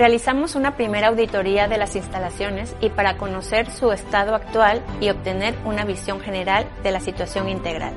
[0.00, 5.54] Realizamos una primera auditoría de las instalaciones y para conocer su estado actual y obtener
[5.66, 7.92] una visión general de la situación integral.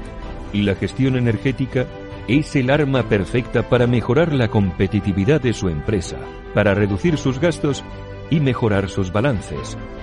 [0.52, 1.86] Y la gestión energética
[2.28, 6.18] es el arma perfecta para mejorar la competitividad de su empresa,
[6.54, 7.86] para reducir sus gastos
[8.30, 9.78] y mejorar sus balances.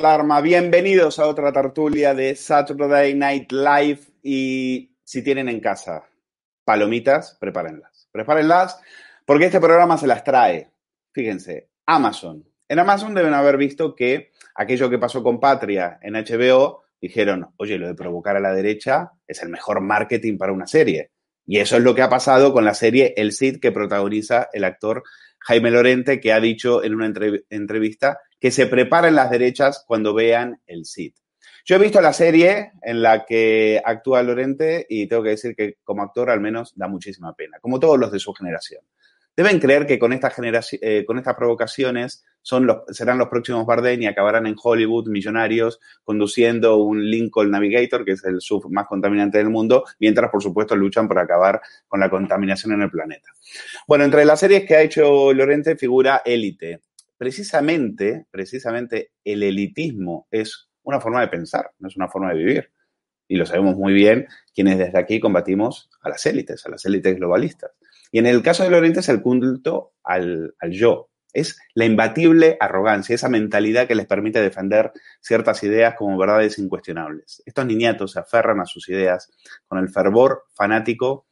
[0.00, 6.08] Alarma, bienvenidos a otra tertulia de Saturday Night Live y si tienen en casa
[6.64, 8.08] palomitas, prepárenlas.
[8.10, 8.80] Prepárenlas
[9.26, 10.70] porque este programa se las trae.
[11.12, 12.42] Fíjense, Amazon.
[12.66, 17.76] En Amazon deben haber visto que aquello que pasó con Patria en HBO, dijeron, oye,
[17.76, 21.10] lo de provocar a la derecha es el mejor marketing para una serie.
[21.44, 24.64] Y eso es lo que ha pasado con la serie El Cid que protagoniza el
[24.64, 25.02] actor
[25.40, 27.12] Jaime Lorente, que ha dicho en una
[27.50, 31.12] entrevista que se preparen las derechas cuando vean el SID.
[31.64, 35.76] Yo he visto la serie en la que actúa Lorente y tengo que decir que
[35.84, 38.82] como actor al menos da muchísima pena, como todos los de su generación.
[39.36, 40.32] Deben creer que con, esta
[40.82, 45.80] eh, con estas provocaciones son los, serán los próximos Bardem y acabarán en Hollywood millonarios
[46.02, 50.74] conduciendo un Lincoln Navigator, que es el sub más contaminante del mundo, mientras, por supuesto,
[50.74, 53.30] luchan por acabar con la contaminación en el planeta.
[53.86, 56.80] Bueno, entre las series que ha hecho Lorente figura Élite,
[57.20, 62.72] precisamente, precisamente el elitismo es una forma de pensar, no es una forma de vivir.
[63.28, 67.16] Y lo sabemos muy bien quienes desde aquí combatimos a las élites, a las élites
[67.16, 67.72] globalistas.
[68.10, 72.56] Y en el caso de Lorente es el culto al, al yo, es la imbatible
[72.58, 74.90] arrogancia, esa mentalidad que les permite defender
[75.20, 77.42] ciertas ideas como verdades incuestionables.
[77.44, 79.30] Estos niñatos se aferran a sus ideas
[79.68, 81.26] con el fervor fanático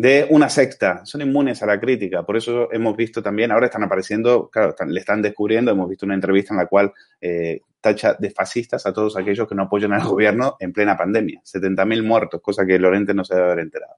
[0.00, 1.04] de una secta.
[1.04, 2.22] Son inmunes a la crítica.
[2.22, 6.14] Por eso hemos visto también, ahora están apareciendo, claro, le están descubriendo, hemos visto una
[6.14, 10.02] entrevista en la cual eh, tacha de fascistas a todos aquellos que no apoyan al
[10.08, 11.42] gobierno en plena pandemia.
[11.42, 13.96] 70.000 muertos, cosa que Lorente no se debe haber enterado.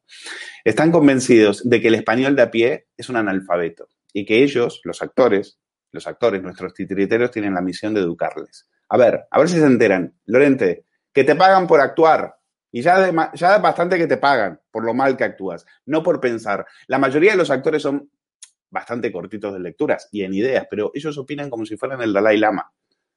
[0.65, 4.81] Están convencidos de que el español de a pie es un analfabeto y que ellos,
[4.83, 5.61] los actores,
[5.93, 8.69] los actores, nuestros titiriteros, tienen la misión de educarles.
[8.89, 10.13] A ver, a ver si se enteran.
[10.27, 12.39] Lorente, que te pagan por actuar.
[12.73, 16.21] Y ya, ya es bastante que te pagan por lo mal que actúas, no por
[16.21, 16.67] pensar.
[16.87, 18.11] La mayoría de los actores son
[18.71, 22.39] bastante cortitos de lecturas y en ideas, pero ellos opinan como si fueran el Dalai
[22.39, 22.73] Lama.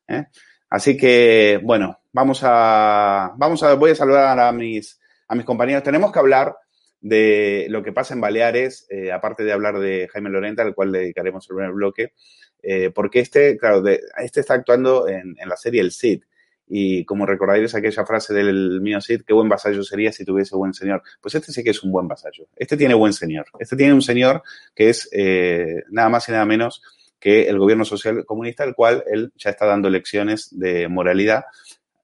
[0.10, 0.26] ¿eh?
[0.70, 5.00] Así que, bueno, vamos a, vamos a, voy a saludar a mis,
[5.30, 5.84] a mis compañeros.
[5.84, 6.58] Tenemos que hablar
[7.00, 10.92] de lo que pasa en Baleares, eh, aparte de hablar de Jaime Lorenta, al cual
[10.92, 12.14] dedicaremos el primer bloque,
[12.62, 16.24] eh, porque este, claro, este está actuando en, en la serie El Cid.
[16.68, 20.74] Y como recordaréis aquella frase del mío Cid, qué buen vasallo sería si tuviese buen
[20.74, 21.04] señor.
[21.22, 22.48] Pues este sí que es un buen vasallo.
[22.56, 23.46] Este tiene buen señor.
[23.60, 24.42] Este tiene un señor
[24.74, 26.82] que es eh, nada más y nada menos
[27.20, 31.46] que el gobierno social comunista, el cual él ya está dando lecciones de moralidad.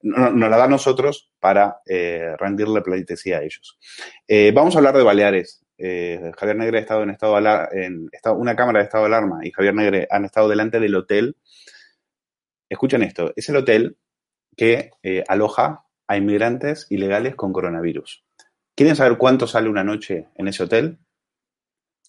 [0.02, 3.78] Nos la da a nosotros para eh, rendirle pleitesía a ellos.
[4.26, 5.60] Eh, vamos a hablar de Baleares.
[5.78, 7.36] Javier Negre ha estado en estado
[7.72, 11.36] en una cámara de estado de alarma y Javier Negre han estado delante del hotel.
[12.68, 13.96] Escuchen esto, es el hotel
[14.56, 18.24] que eh, aloja a inmigrantes ilegales con coronavirus.
[18.74, 20.98] ¿Quieren saber cuánto sale una noche en ese hotel?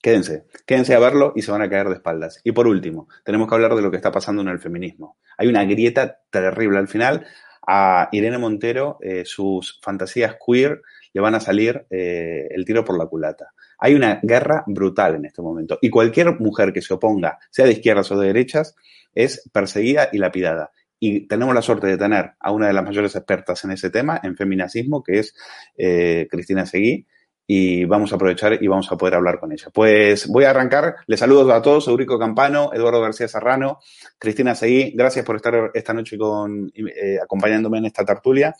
[0.01, 2.41] Quédense, quédense a verlo y se van a caer de espaldas.
[2.43, 5.17] Y por último, tenemos que hablar de lo que está pasando en el feminismo.
[5.37, 6.79] Hay una grieta terrible.
[6.79, 7.25] Al final,
[7.65, 10.81] a Irene Montero, eh, sus fantasías queer
[11.13, 13.53] le van a salir eh, el tiro por la culata.
[13.77, 15.77] Hay una guerra brutal en este momento.
[15.81, 18.75] Y cualquier mujer que se oponga, sea de izquierdas o de derechas,
[19.13, 20.71] es perseguida y lapidada.
[21.05, 24.21] Y tenemos la suerte de tener a una de las mayores expertas en ese tema,
[24.23, 25.35] en feminacismo, que es
[25.77, 27.05] eh, Cristina Seguí,
[27.45, 29.67] y vamos a aprovechar y vamos a poder hablar con ella.
[29.73, 30.95] Pues voy a arrancar.
[31.07, 33.79] Les saludo a todos, Eurico Campano, Eduardo García Serrano,
[34.17, 34.93] Cristina Seguí.
[34.95, 38.55] Gracias por estar esta noche con, eh, acompañándome en esta tertulia.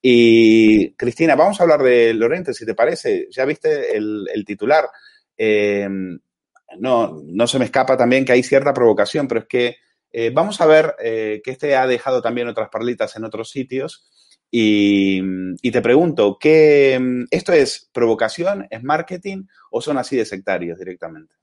[0.00, 3.26] Y Cristina, vamos a hablar de Lorente, si te parece.
[3.32, 4.84] Ya viste el, titular.
[5.36, 5.88] Eh,
[6.78, 9.76] no, no se me escapa también que hay cierta provocación, pero es que
[10.12, 14.08] eh, vamos a ver eh, que este ha dejado también otras parlitas en otros sitios.
[14.50, 15.20] Y,
[15.70, 16.98] te pregunto, ¿qué,
[17.30, 21.34] ¿esto es provocación, es marketing o son así de sectarios directamente?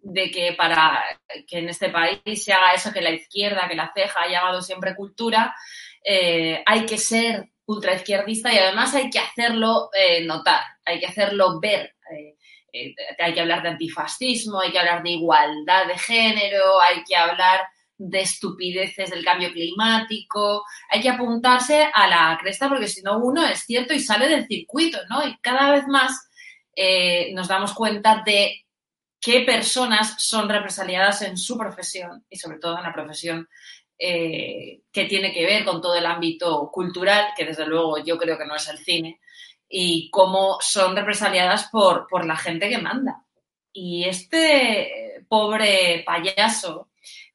[0.00, 1.04] de que para
[1.46, 4.62] que en este país se haga eso que la izquierda, que la ceja ha llamado
[4.62, 5.54] siempre cultura,
[6.02, 9.90] eh, hay que ser ultraizquierdista y además hay que hacerlo
[10.24, 11.94] notar, hay que hacerlo ver.
[12.72, 17.16] Eh, hay que hablar de antifascismo, hay que hablar de igualdad de género, hay que
[17.16, 17.60] hablar
[17.96, 23.44] de estupideces del cambio climático, hay que apuntarse a la cresta porque si no uno
[23.44, 25.26] es cierto y sale del circuito, ¿no?
[25.26, 26.28] Y cada vez más
[26.76, 28.64] eh, nos damos cuenta de
[29.20, 33.48] qué personas son represaliadas en su profesión y sobre todo en la profesión
[33.98, 38.38] eh, que tiene que ver con todo el ámbito cultural, que desde luego yo creo
[38.38, 39.18] que no es el cine,
[39.68, 43.24] y cómo son represaliadas por, por la gente que manda.
[43.72, 46.88] Y este pobre payaso,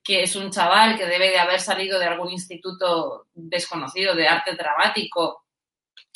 [0.03, 4.55] que es un chaval que debe de haber salido de algún instituto desconocido de arte
[4.55, 5.45] dramático,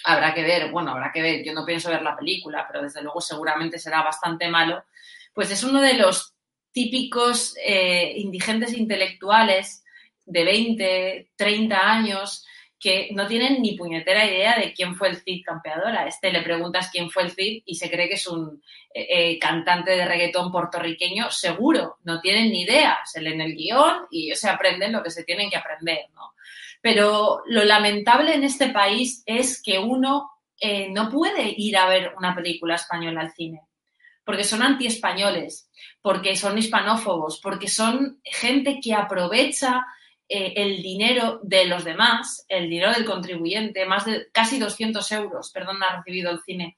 [0.04, 3.02] habrá que ver, bueno, habrá que ver, yo no pienso ver la película, pero desde
[3.02, 4.84] luego seguramente será bastante malo,
[5.34, 6.34] pues es uno de los
[6.72, 9.84] típicos eh, indigentes intelectuales
[10.26, 12.46] de 20, 30 años
[12.80, 15.96] que no tienen ni puñetera idea de quién fue el Cid campeador.
[15.96, 18.62] A este le preguntas quién fue el Cid y se cree que es un
[18.94, 23.00] eh, eh, cantante de reggaetón puertorriqueño, seguro, no tienen ni idea.
[23.06, 26.34] Se leen el guion y se aprenden lo que se tienen que aprender, ¿no?
[26.82, 30.30] Pero lo lamentable en este país es que uno
[30.60, 33.62] eh, no puede ir a ver una película española al cine,
[34.24, 35.70] porque son antiespañoles,
[36.02, 39.86] porque son hispanófobos, porque son gente que aprovecha
[40.30, 45.52] eh, el dinero de los demás, el dinero del contribuyente, más de casi 200 euros,
[45.52, 46.78] perdón, ha recibido el cine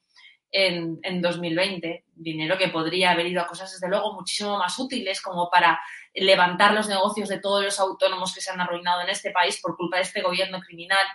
[0.51, 5.22] en, en 2020, dinero que podría haber ido a cosas, desde luego, muchísimo más útiles,
[5.22, 5.79] como para
[6.13, 9.75] levantar los negocios de todos los autónomos que se han arruinado en este país por
[9.75, 11.06] culpa de este gobierno criminal.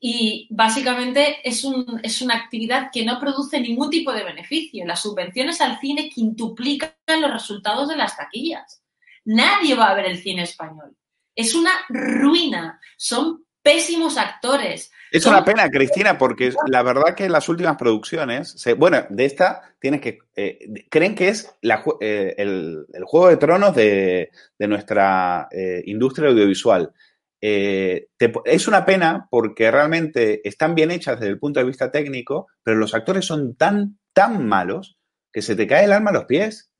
[0.00, 4.84] Y básicamente es, un, es una actividad que no produce ningún tipo de beneficio.
[4.84, 8.82] Las subvenciones al cine quintuplican los resultados de las taquillas.
[9.24, 10.96] Nadie va a ver el cine español.
[11.34, 12.80] Es una ruina.
[12.96, 14.90] Son pésimos actores.
[15.10, 20.00] Es una pena, Cristina, porque la verdad que las últimas producciones, bueno, de esta tienes
[20.00, 21.54] que, eh, creen que es
[22.00, 26.92] eh, el, Juego de Tronos de, nuestra eh, industria audiovisual.
[27.40, 32.78] es una pena porque realmente están bien hechas desde el punto de vista técnico, pero
[32.78, 34.96] los actores son tan, tan malos
[35.32, 36.71] que se te cae el alma a los pies.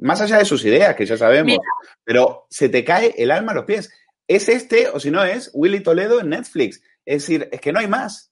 [0.00, 1.58] Más allá de sus ideas, que ya sabemos,
[2.04, 3.90] pero se te cae el alma a los pies.
[4.26, 6.82] ¿Es este o si no es Willy Toledo en Netflix?
[7.04, 8.30] Es decir, es que no hay más.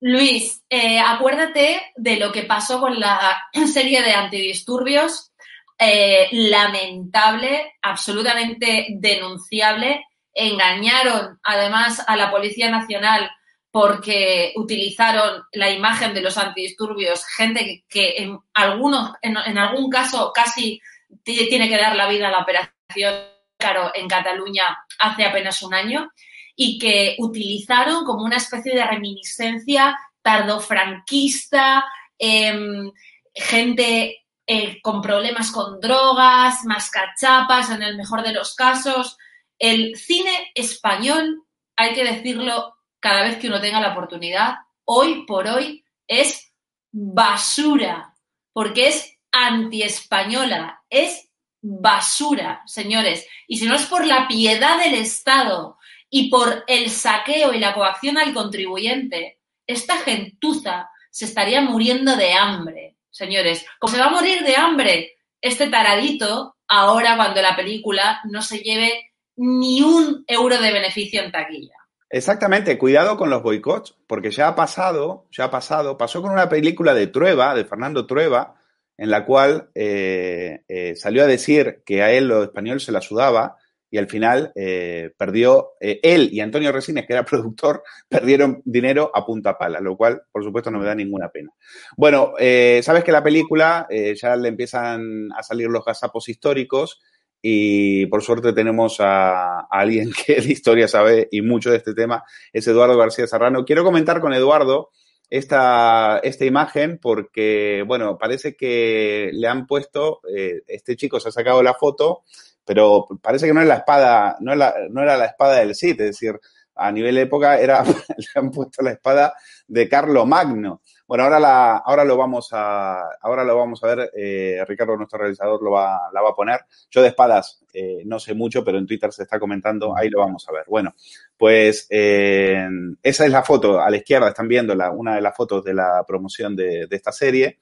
[0.00, 3.40] Luis, eh, acuérdate de lo que pasó con la
[3.72, 5.32] serie de antidisturbios,
[5.78, 10.04] eh, lamentable, absolutamente denunciable.
[10.34, 13.30] Engañaron además a la Policía Nacional
[13.74, 20.80] porque utilizaron la imagen de los antidisturbios, gente que, en algunos, en, algún caso casi
[21.24, 23.14] tiene que dar la vida a la operación
[23.58, 26.08] claro, en Cataluña hace apenas un año
[26.54, 31.84] y que utilizaron como una especie de reminiscencia tardofranquista,
[32.16, 32.92] em,
[33.34, 39.16] gente eh, con problemas con drogas, más cachapas en el mejor de los casos.
[39.58, 41.42] El cine español,
[41.74, 42.73] hay que decirlo
[43.04, 44.54] cada vez que uno tenga la oportunidad,
[44.86, 46.50] hoy por hoy es
[46.90, 48.14] basura,
[48.54, 51.28] porque es antiespañola, es
[51.60, 53.26] basura, señores.
[53.46, 55.76] Y si no es por la piedad del Estado
[56.08, 62.32] y por el saqueo y la coacción al contribuyente, esta gentuza se estaría muriendo de
[62.32, 63.66] hambre, señores.
[63.78, 68.60] Como se va a morir de hambre este taradito ahora cuando la película no se
[68.60, 71.83] lleve ni un euro de beneficio en taquilla.
[72.14, 76.48] Exactamente, cuidado con los boicots, porque ya ha pasado, ya ha pasado, pasó con una
[76.48, 78.54] película de Trueba, de Fernando Trueba,
[78.96, 83.00] en la cual eh, eh, salió a decir que a él lo español se la
[83.00, 83.56] sudaba
[83.90, 89.10] y al final eh, perdió, eh, él y Antonio Resines, que era productor, perdieron dinero
[89.12, 91.50] a punta pala, lo cual, por supuesto, no me da ninguna pena.
[91.96, 92.34] Bueno,
[92.80, 97.00] sabes que la película ya le empiezan a salir los gazapos históricos
[97.46, 102.24] y por suerte tenemos a, alguien que de historia sabe y mucho de este tema,
[102.52, 103.66] es Eduardo García Serrano.
[103.66, 104.90] Quiero comentar con Eduardo
[105.28, 110.20] esta, esta imagen porque, bueno, parece que le han puesto,
[110.66, 112.22] este chico se ha sacado la foto
[112.64, 116.18] pero parece que no es la espada, no, no era la espada del Cid, es
[116.18, 116.40] decir,
[116.74, 119.34] a nivel de época era, le han puesto la espada
[119.66, 120.82] de Carlo Magno.
[121.14, 125.20] Bueno, ahora, la, ahora, lo, vamos a, ahora lo vamos a ver, eh, Ricardo, nuestro
[125.20, 126.62] realizador, lo va, la va a poner.
[126.90, 130.18] Yo de espadas eh, no sé mucho, pero en Twitter se está comentando, ahí lo
[130.18, 130.64] vamos a ver.
[130.66, 130.92] Bueno,
[131.36, 132.66] pues esa
[133.00, 136.04] es la foto, a la izquierda están viendo la, una de las fotos de la
[136.04, 137.60] promoción de, de esta serie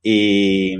[0.00, 0.76] y,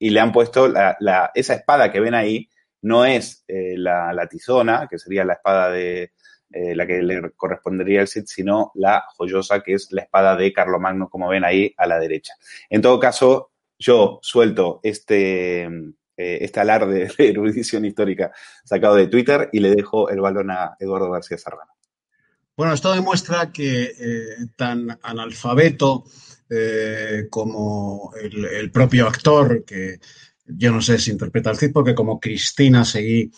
[0.00, 2.48] y, le han puesto la, la, esa espada que ven ahí,
[2.80, 6.10] no es eh, la, la, tizona, que sería la espada de
[6.52, 10.52] eh, la que le correspondería al Cid, sino la joyosa, que es la espada de
[10.52, 12.34] Carlomagno, como ven ahí a la derecha.
[12.70, 18.32] En todo caso, yo suelto este, eh, este alarde de erudición histórica
[18.64, 21.72] sacado de Twitter y le dejo el balón a Eduardo García Serrano.
[22.56, 26.04] Bueno, esto demuestra que eh, tan analfabeto
[26.50, 29.98] eh, como el, el, propio actor que
[30.44, 33.32] yo no sé si interpreta el Cid, porque como Cristina Seguí,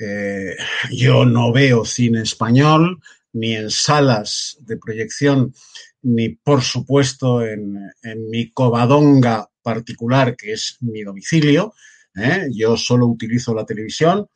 [0.00, 0.56] eh,
[0.90, 3.00] yo no veo cine español,
[3.32, 5.54] ni en salas de proyección,
[6.02, 11.74] ni por supuesto en, en mi covadonga particular, que es mi domicilio.
[12.16, 12.48] ¿eh?
[12.52, 14.26] Yo solo utilizo la televisión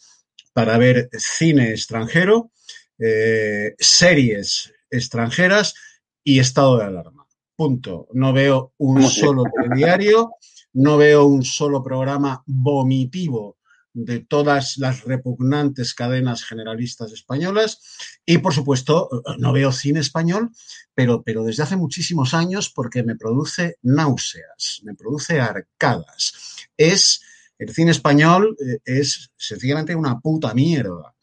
[0.53, 2.53] para ver cine extranjero,
[2.99, 5.75] eh, series extranjeras
[6.23, 7.27] y estado de alarma.
[7.57, 8.09] Punto.
[8.13, 10.35] No veo un solo telediario
[10.75, 13.59] no veo un solo programa vomitivo
[13.95, 17.81] de todas las repugnantes cadenas generalistas españolas
[18.27, 19.09] y, por supuesto,
[19.39, 20.51] no veo cine español,
[20.95, 26.35] pero, pero desde hace muchísimos años porque me produce náuseas, me produce arcadas.
[26.77, 27.23] Es,
[27.57, 31.15] el cine español eh, es sencillamente una puta mierda.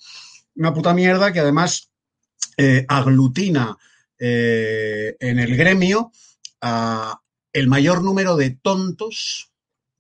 [0.55, 1.91] Una puta mierda que además
[2.57, 3.77] eh, aglutina
[4.17, 6.11] eh, en el gremio
[7.53, 9.51] el mayor número de tontos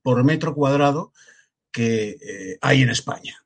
[0.03, 1.11] por metro cuadrado
[1.71, 3.37] que eh, hay en España.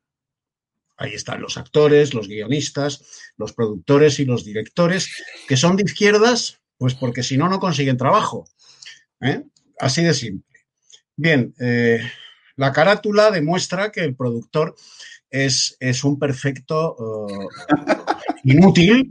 [0.96, 3.04] Ahí están los actores, los guionistas,
[3.36, 5.10] los productores y los directores,
[5.46, 8.48] que son de izquierdas, pues porque si no, no consiguen trabajo.
[9.20, 9.42] ¿eh?
[9.78, 10.60] Así de simple.
[11.14, 12.00] Bien, eh,
[12.56, 14.74] la carátula demuestra que el productor
[15.30, 17.48] es, es un perfecto uh,
[18.44, 19.10] inútil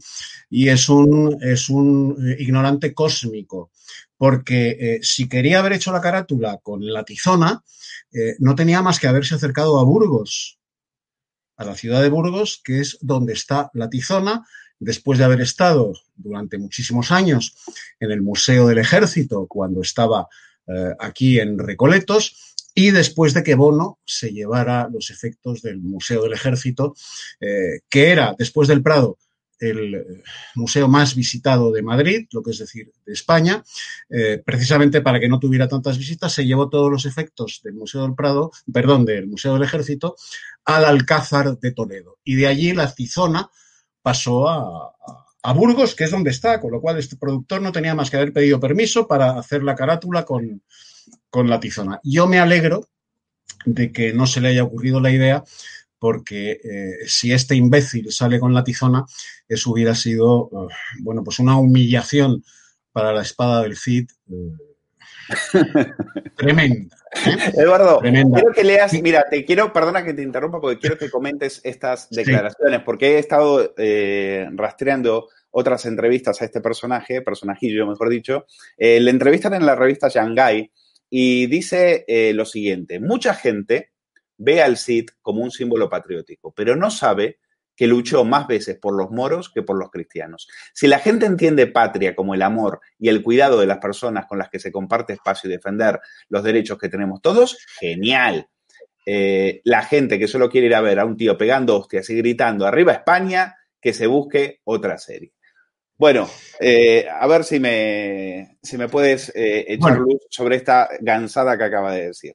[0.50, 3.72] y es un, es un ignorante cósmico
[4.18, 7.64] porque eh, si quería haber hecho la carátula con la tizona,
[8.12, 10.60] eh, no tenía más que haberse acercado a Burgos,
[11.58, 14.46] a la ciudad de Burgos, que es donde está la tizona,
[14.80, 17.56] después de haber estado durante muchísimos años
[18.00, 20.28] en el Museo del Ejército, cuando estaba
[20.68, 26.24] eh, aquí en Recoletos, y después de que Bono se llevara los efectos del Museo
[26.24, 26.94] del Ejército,
[27.40, 29.18] que era, después del Prado,
[29.66, 30.24] el eh,
[30.56, 33.64] museo más visitado de Madrid, lo que es decir, de España.
[34.10, 38.04] Eh, precisamente para que no tuviera tantas visitas, se llevó todos los efectos del Museo
[38.04, 40.16] del Prado, perdón, del Museo del Ejército,
[40.66, 42.18] al Alcázar de Toledo.
[42.24, 43.50] Y de allí la Tizona
[44.02, 44.96] pasó a,
[45.46, 48.18] a Burgos, que es donde está, con lo cual este productor no tenía más que
[48.18, 50.64] haber pedido permiso para hacer la carátula con,
[51.30, 52.00] con la Tizona.
[52.04, 52.88] Yo me alegro
[53.66, 55.44] de que no se le haya ocurrido la idea
[56.06, 59.06] porque eh, si este imbécil sale con la tizona,
[59.48, 60.70] eso hubiera sido, uh,
[61.00, 62.44] bueno, pues una humillación
[62.92, 64.56] para la espada del Cid uh,
[66.38, 66.96] tremenda.
[67.26, 67.52] ¿eh?
[67.58, 68.40] Eduardo, tremenda.
[68.40, 72.08] quiero que leas, mira, te quiero, perdona que te interrumpa, porque quiero que comentes estas
[72.12, 72.84] declaraciones, sí.
[72.86, 78.46] porque he estado eh, rastreando otras entrevistas a este personaje, personajillo, mejor dicho.
[78.78, 80.72] Eh, le entrevistan en la revista Shanghai
[81.10, 83.95] y dice eh, lo siguiente, mucha gente
[84.38, 87.40] ve al Cid como un símbolo patriótico, pero no sabe
[87.76, 90.48] que luchó más veces por los moros que por los cristianos.
[90.74, 94.38] Si la gente entiende patria como el amor y el cuidado de las personas con
[94.38, 96.00] las que se comparte espacio y defender
[96.30, 98.48] los derechos que tenemos todos, genial.
[99.06, 102.16] Eh, la gente que solo quiere ir a ver a un tío pegando hostias y
[102.16, 105.34] gritando arriba España, que se busque otra serie.
[105.98, 106.28] Bueno,
[106.60, 110.06] eh, a ver si me, si me puedes eh, echar bueno.
[110.06, 112.34] luz sobre esta gansada que acaba de decir.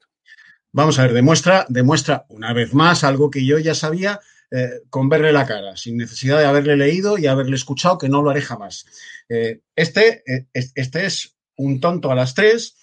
[0.73, 5.09] Vamos a ver, demuestra, demuestra una vez más algo que yo ya sabía eh, con
[5.09, 8.41] verle la cara, sin necesidad de haberle leído y haberle escuchado, que no lo haré
[8.41, 8.85] jamás.
[9.27, 12.77] Eh, este, eh, este es un tonto a las tres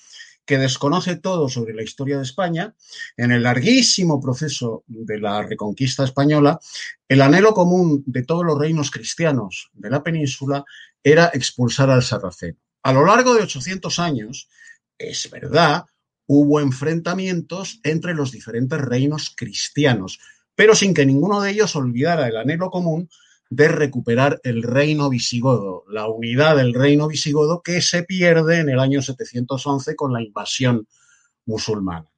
[0.44, 2.74] que desconoce todo sobre la historia de España,
[3.18, 6.58] en el larguísimo proceso de la reconquista española,
[7.06, 10.64] el anhelo común de todos los reinos cristianos de la península
[11.02, 12.58] era expulsar al sarraceno.
[12.82, 14.48] A lo largo de 800 años,
[14.96, 15.84] es verdad,
[16.28, 20.20] hubo enfrentamientos entre los diferentes reinos cristianos,
[20.54, 23.08] pero sin que ninguno de ellos olvidara el anhelo común
[23.48, 28.78] de recuperar el reino visigodo, la unidad del reino visigodo que se pierde en el
[28.78, 30.86] año 711 con la invasión
[31.46, 32.10] musulmana.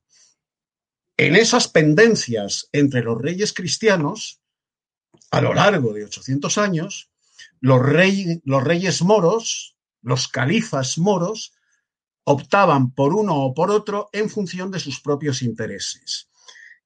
[1.16, 4.40] En esas pendencias entre los reyes cristianos,
[5.30, 7.10] a lo largo de 800 años,
[7.60, 11.52] los, rey, los reyes moros, los califas moros,
[12.30, 16.28] optaban por uno o por otro en función de sus propios intereses.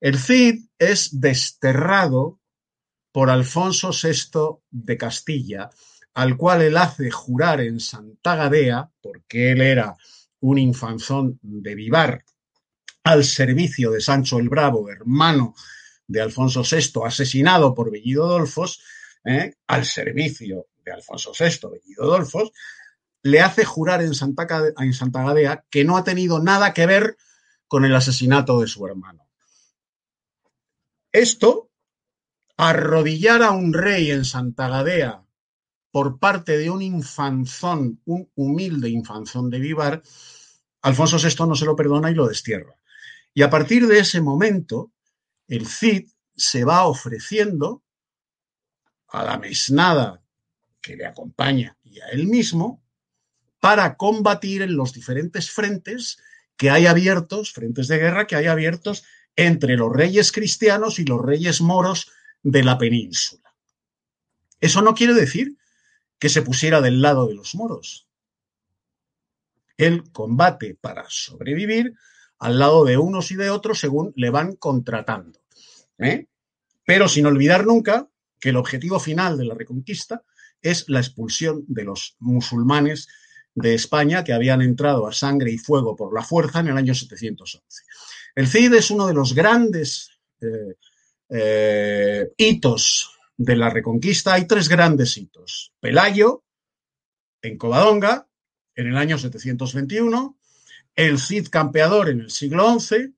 [0.00, 2.40] El Cid es desterrado
[3.12, 5.70] por Alfonso VI de Castilla,
[6.14, 9.96] al cual él hace jurar en Santa Gadea, porque él era
[10.40, 12.24] un infanzón de Vivar,
[13.04, 15.54] al servicio de Sancho el Bravo, hermano
[16.06, 18.82] de Alfonso VI, asesinado por Bellido Dolfos,
[19.24, 19.54] ¿eh?
[19.66, 22.52] al servicio de Alfonso VI, Bellido Dolfos,
[23.24, 27.16] le hace jurar en Santa, Gadea que no ha tenido nada que ver
[27.66, 29.26] con el asesinato de su hermano.
[31.10, 31.70] Esto
[32.58, 35.24] arrodillar a un rey en Santa Gadea
[35.90, 40.02] por parte de un infanzón, un humilde infanzón de Vivar,
[40.82, 42.76] Alfonso VI no se lo perdona y lo destierra.
[43.32, 44.92] Y a partir de ese momento,
[45.48, 47.82] el Cid se va ofreciendo
[49.08, 50.22] a la mesnada
[50.82, 52.83] que le acompaña y a él mismo
[53.64, 56.18] para combatir en los diferentes frentes
[56.58, 59.04] que hay abiertos, frentes de guerra que hay abiertos
[59.36, 63.54] entre los reyes cristianos y los reyes moros de la península.
[64.60, 65.56] Eso no quiere decir
[66.18, 68.06] que se pusiera del lado de los moros.
[69.78, 71.94] Él combate para sobrevivir
[72.40, 75.40] al lado de unos y de otros según le van contratando.
[75.96, 76.26] ¿eh?
[76.84, 80.22] Pero sin olvidar nunca que el objetivo final de la reconquista
[80.60, 83.08] es la expulsión de los musulmanes
[83.54, 86.94] de España que habían entrado a sangre y fuego por la fuerza en el año
[86.94, 87.60] 711.
[88.34, 90.74] El Cid es uno de los grandes eh,
[91.28, 95.72] eh, hitos de la Reconquista, hay tres grandes hitos.
[95.80, 96.44] Pelayo,
[97.42, 98.28] en Covadonga,
[98.74, 100.36] en el año 721,
[100.96, 103.14] el Cid campeador en el siglo XI,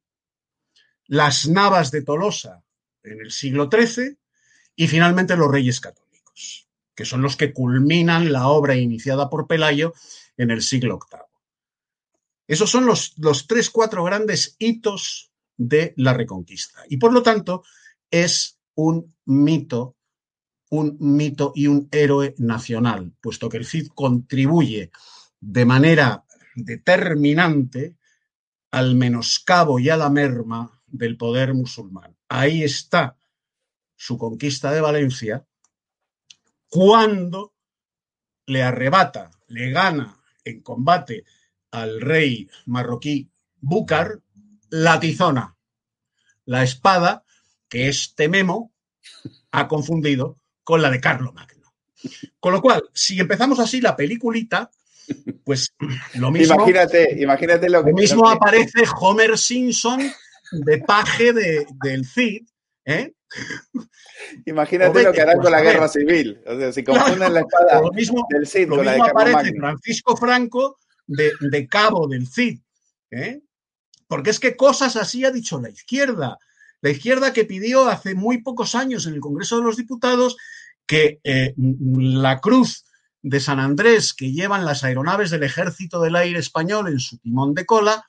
[1.07, 2.63] las Navas de Tolosa
[3.03, 4.19] en el siglo XIII
[4.75, 9.95] y finalmente los Reyes Católicos, que son los que culminan la obra iniciada por Pelayo
[10.37, 11.23] en el siglo VIII.
[12.47, 16.83] Esos son los, los tres, cuatro grandes hitos de la Reconquista.
[16.89, 17.65] Y por lo tanto,
[18.11, 19.97] es un mito,
[20.71, 24.91] un mito y un héroe nacional, puesto que el Cid contribuye
[25.41, 27.97] de manera determinante
[28.71, 32.17] al menoscabo y a la merma del poder musulmán.
[32.29, 33.17] Ahí está
[33.97, 35.47] su conquista de Valencia
[36.69, 37.55] cuando
[38.47, 41.25] le arrebata, le gana en combate
[41.71, 43.29] al rey marroquí
[43.61, 44.21] Búcar
[44.71, 45.57] la tizona,
[46.45, 47.25] la espada
[47.69, 48.73] que este memo
[49.51, 51.75] ha confundido con la de Carlo Magno.
[52.39, 54.71] Con lo cual, si empezamos así la peliculita,
[55.45, 55.75] pues
[56.15, 56.55] lo mismo.
[56.55, 57.91] Imagínate, imagínate lo que.
[57.91, 60.01] Lo mismo aparece Homer Simpson
[60.53, 62.47] de paje de, del Cid,
[62.85, 63.13] ¿eh?
[64.47, 66.41] Imagínate lo que harán con la guerra civil.
[66.47, 69.11] O sea, si confunden la espada Lo mismo, del Cid lo con la de mismo
[69.11, 69.55] aparece.
[69.57, 72.61] Francisco Franco de, de cabo del Cid.
[73.11, 73.41] ¿eh?
[74.09, 76.39] Porque es que cosas así ha dicho la izquierda.
[76.81, 80.37] La izquierda que pidió hace muy pocos años en el Congreso de los Diputados
[80.87, 82.85] que eh, la cruz
[83.23, 87.55] de San Andrés que llevan las aeronaves del Ejército del Aire Español en su timón
[87.55, 88.07] de cola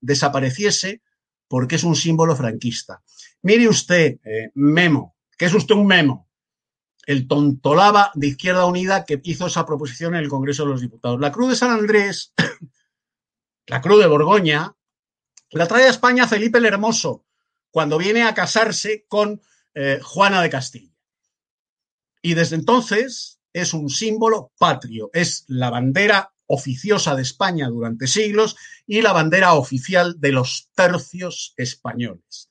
[0.00, 1.02] desapareciese
[1.48, 3.02] porque es un símbolo franquista.
[3.46, 6.28] Mire usted, eh, Memo, que es usted un memo,
[7.06, 11.20] el tontolaba de Izquierda Unida que hizo esa proposición en el Congreso de los Diputados.
[11.20, 12.34] La Cruz de San Andrés,
[13.68, 14.74] la Cruz de Borgoña,
[15.50, 17.24] la trae a España Felipe el Hermoso
[17.70, 19.40] cuando viene a casarse con
[19.74, 20.96] eh, Juana de Castilla.
[22.22, 28.56] Y desde entonces es un símbolo patrio, es la bandera oficiosa de España durante siglos
[28.88, 32.50] y la bandera oficial de los tercios españoles.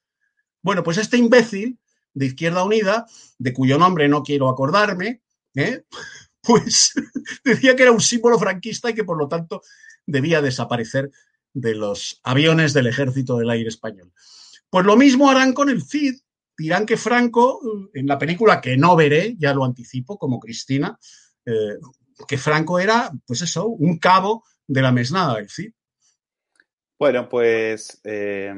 [0.66, 1.78] Bueno, pues este imbécil
[2.16, 3.06] de Izquierda Unida,
[3.38, 5.22] de cuyo nombre no quiero acordarme,
[5.54, 5.84] ¿eh?
[6.42, 6.92] pues
[7.46, 9.62] decía que era un símbolo franquista y que por lo tanto
[10.08, 11.12] debía desaparecer
[11.54, 14.12] de los aviones del ejército del aire español.
[14.68, 16.16] Pues lo mismo harán con el CID.
[16.58, 17.62] Dirán que Franco,
[17.94, 20.98] en la película que no veré, ya lo anticipo, como Cristina,
[21.46, 21.78] eh,
[22.28, 25.74] que Franco era, pues eso, un cabo de la mesnada del CID.
[26.98, 28.52] Bueno, pues eh,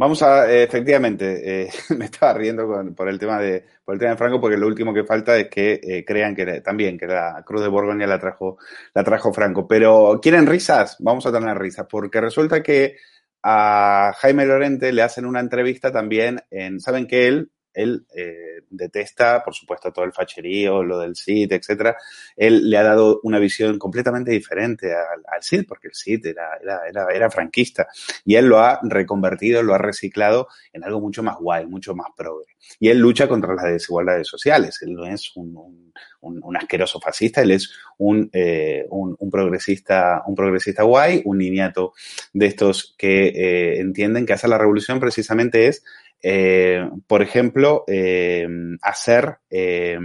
[0.00, 3.98] vamos a, eh, efectivamente, eh, me estaba riendo con, por el tema de por el
[3.98, 7.06] tema de Franco porque lo último que falta es que eh, crean que también que
[7.06, 8.56] la Cruz de Borgoña la trajo
[8.94, 9.68] la trajo Franco.
[9.68, 12.96] Pero quieren risas, vamos a tener risas porque resulta que
[13.42, 19.42] a Jaime Lorente le hacen una entrevista también en, saben que él él eh, detesta,
[19.44, 21.96] por supuesto, todo el facherío, lo del CID, etcétera.
[22.36, 26.58] Él le ha dado una visión completamente diferente al, al CID, porque el CID era,
[26.88, 27.88] era, era, franquista.
[28.24, 32.08] Y él lo ha reconvertido, lo ha reciclado en algo mucho más guay, mucho más
[32.16, 32.56] progre.
[32.78, 34.78] Y él lucha contra las desigualdades sociales.
[34.82, 40.22] Él no es un, un, un, un asqueroso fascista, él es un, eh, un, progresista,
[40.26, 41.92] un progresista guay, un niñato
[42.32, 45.84] de estos que eh, entienden que hacer la revolución precisamente es
[46.22, 48.46] eh, por ejemplo, eh,
[48.82, 49.98] hacer eh,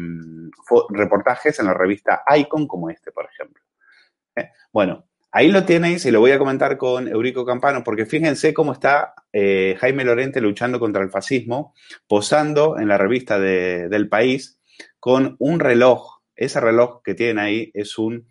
[0.90, 3.62] reportajes en la revista Icon como este, por ejemplo.
[4.72, 8.74] Bueno, ahí lo tenéis y lo voy a comentar con Eurico Campano, porque fíjense cómo
[8.74, 11.74] está Jaime Lorente luchando contra el fascismo,
[12.08, 14.60] posando en la revista de, del país
[15.00, 16.20] con un reloj.
[16.36, 18.28] Ese reloj que tienen ahí es un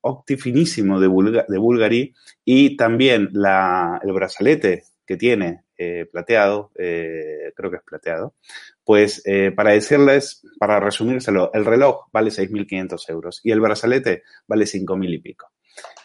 [0.00, 7.70] octifinísimo de, de Bulgari y también la, el brazalete que tiene eh, plateado, eh, creo
[7.70, 8.34] que es plateado,
[8.82, 14.64] pues eh, para decirles, para resumírselo, el reloj vale 6.500 euros y el brazalete vale
[14.64, 15.52] 5.000 y pico.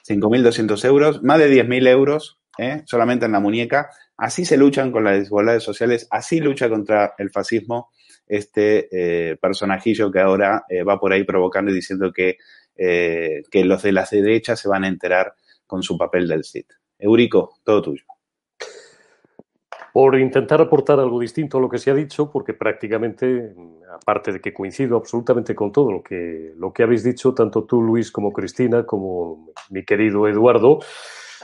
[0.07, 2.39] 5.200 euros, más de 10.000 euros
[2.85, 3.89] solamente en la muñeca.
[4.15, 7.89] Así se luchan con las desigualdades sociales, así lucha contra el fascismo
[8.27, 12.37] este personajillo que ahora va por ahí provocando y diciendo que,
[12.75, 15.33] que los de la derecha se van a enterar
[15.65, 16.65] con su papel del CID.
[16.99, 18.05] Eurico, todo tuyo
[19.93, 23.53] por intentar aportar algo distinto a lo que se ha dicho, porque prácticamente,
[23.93, 27.79] aparte de que coincido absolutamente con todo lo que, lo que habéis dicho, tanto tú,
[27.79, 30.79] Luis, como Cristina, como mi querido Eduardo,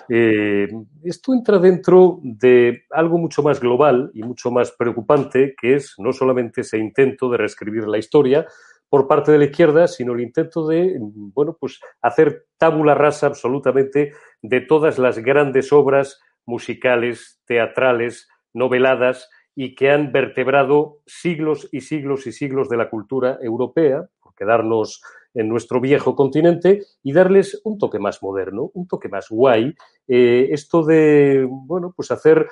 [0.10, 0.68] eh,
[1.04, 6.12] esto entra dentro de algo mucho más global y mucho más preocupante, que es no
[6.12, 8.48] solamente ese intento de reescribir la historia
[8.90, 14.12] por parte de la izquierda, sino el intento de, bueno, pues hacer tabula rasa absolutamente
[14.42, 18.28] de todas las grandes obras musicales, teatrales,
[18.60, 24.36] noveladas y que han vertebrado siglos y siglos y siglos de la cultura europea, por
[24.36, 25.02] quedarnos
[25.34, 29.74] en nuestro viejo continente, y darles un toque más moderno, un toque más guay.
[30.08, 32.48] Eh, esto de, bueno, pues hacer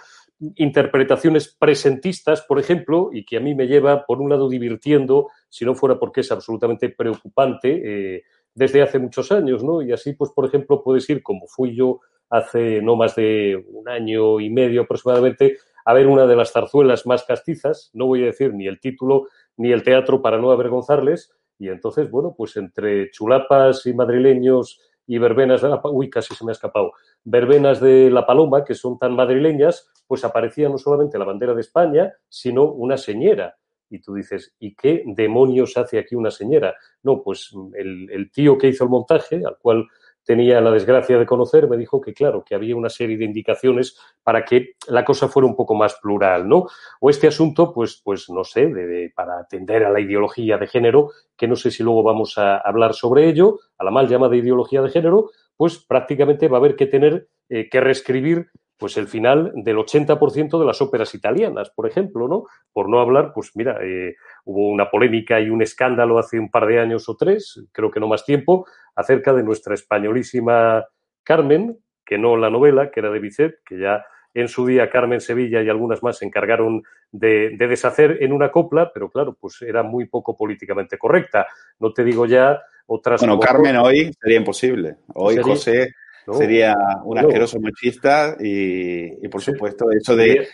[0.55, 5.65] interpretaciones presentistas, por ejemplo, y que a mí me lleva, por un lado, divirtiendo, si
[5.65, 7.81] no fuera porque es absolutamente preocupante,
[8.17, 9.81] eh, desde hace muchos años, ¿no?
[9.81, 13.87] Y así, pues, por ejemplo, puedes ir, como fui yo hace no más de un
[13.87, 18.25] año y medio aproximadamente, a ver una de las zarzuelas más castizas, no voy a
[18.25, 23.09] decir ni el título ni el teatro para no avergonzarles, y entonces, bueno, pues entre
[23.09, 26.91] chulapas y madrileños y verbenas de la uy, casi se me ha escapado,
[27.23, 31.61] verbenas de la Paloma, que son tan madrileñas, pues aparecía no solamente la bandera de
[31.61, 33.55] España, sino una señera.
[33.89, 36.75] Y tú dices, ¿y qué demonios hace aquí una señera?
[37.01, 39.87] No, pues el, el tío que hizo el montaje, al cual
[40.27, 43.97] tenía la desgracia de conocer, me dijo que, claro, que había una serie de indicaciones
[44.21, 46.67] para que la cosa fuera un poco más plural, ¿no?
[46.99, 51.11] O este asunto, pues, pues no sé, de, para atender a la ideología de género,
[51.37, 54.81] que no sé si luego vamos a hablar sobre ello, a la mal llamada ideología
[54.81, 59.51] de género, pues prácticamente va a haber que tener eh, que reescribir pues el final
[59.55, 62.43] del 80% de las óperas italianas, por ejemplo, ¿no?
[62.71, 66.67] Por no hablar, pues mira, eh, hubo una polémica y un escándalo hace un par
[66.67, 70.85] de años o tres, creo que no más tiempo, acerca de nuestra españolísima
[71.23, 75.21] Carmen, que no la novela, que era de Bizet, que ya en su día Carmen
[75.21, 79.83] Sevilla y algunas más se encargaron de, deshacer en una copla, pero claro, pues era
[79.83, 81.47] muy poco políticamente correcta.
[81.79, 83.21] No te digo ya otras...
[83.21, 84.97] Bueno, Carmen hoy sería imposible.
[85.13, 85.93] Hoy José
[86.31, 90.47] sería un asqueroso machista y, por supuesto, eso de,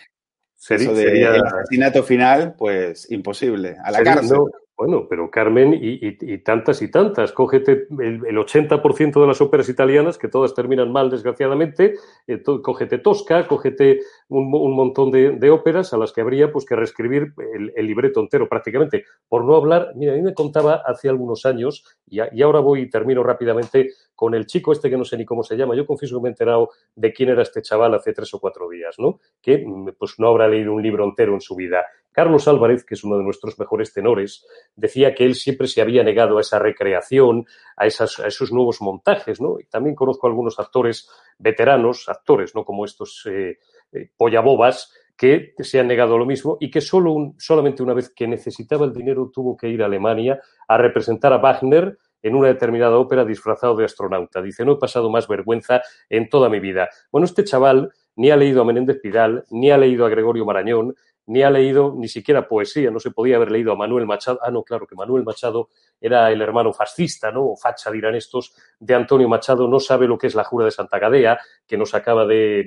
[0.54, 3.76] sería, el asesinato final, pues imposible.
[3.82, 4.38] A la cárcel.
[4.76, 7.30] Bueno, pero Carmen y, tantas y tantas.
[7.30, 11.94] Cógete el, 80% de las óperas italianas, que todas terminan mal, desgraciadamente.
[12.26, 17.34] Eh, cógete Tosca, cógete un, montón de, óperas a las que habría pues, que reescribir
[17.76, 19.04] el, libreto entero prácticamente.
[19.28, 22.80] Por no hablar, mira, a mí me contaba hace algunos años, y, y ahora voy
[22.80, 25.76] y termino rápidamente con el chico este que no sé ni cómo se llama.
[25.76, 28.68] Yo confieso que me he enterado de quién era este chaval hace tres o cuatro
[28.68, 29.20] días, ¿no?
[29.40, 31.84] Que mm, pues no habrá leído un libro entero en su vida.
[32.14, 34.46] Carlos Álvarez, que es uno de nuestros mejores tenores,
[34.76, 37.44] decía que él siempre se había negado a esa recreación,
[37.76, 39.58] a, esas, a esos nuevos montajes, ¿no?
[39.58, 43.58] Y también conozco a algunos actores veteranos, actores, no como estos eh,
[43.92, 47.94] eh, pollabobas, que se han negado a lo mismo y que solo un, solamente una
[47.94, 52.34] vez que necesitaba el dinero tuvo que ir a Alemania a representar a Wagner en
[52.34, 54.40] una determinada ópera disfrazado de astronauta.
[54.40, 56.88] Dice, no he pasado más vergüenza en toda mi vida.
[57.12, 60.94] Bueno, este chaval ni ha leído a Menéndez Pidal, ni ha leído a Gregorio Marañón,
[61.26, 64.38] ni ha leído ni siquiera poesía, no se podía haber leído a Manuel Machado.
[64.42, 65.68] Ah, no, claro que Manuel Machado
[66.00, 67.52] era el hermano fascista, ¿no?
[67.52, 70.70] O facha, dirán estos, de Antonio Machado, no sabe lo que es la Jura de
[70.70, 72.66] Santa Gadea, que nos acaba de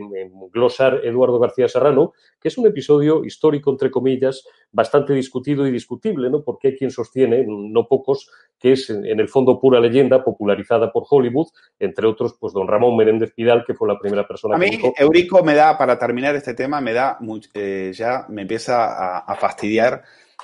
[0.51, 6.29] glosar Eduardo García Serrano, que es un episodio histórico, entre comillas, bastante discutido y discutible,
[6.29, 6.43] ¿no?
[6.43, 11.03] Porque hay quien sostiene, no pocos, que es en el fondo pura leyenda popularizada por
[11.07, 11.47] Hollywood,
[11.79, 14.93] entre otros, pues don Ramón Menéndez Pidal, que fue la primera persona a que mí,
[14.97, 17.19] Eurico me da, para terminar este tema, me da,
[17.53, 20.03] eh, ya me empieza a, fastidiar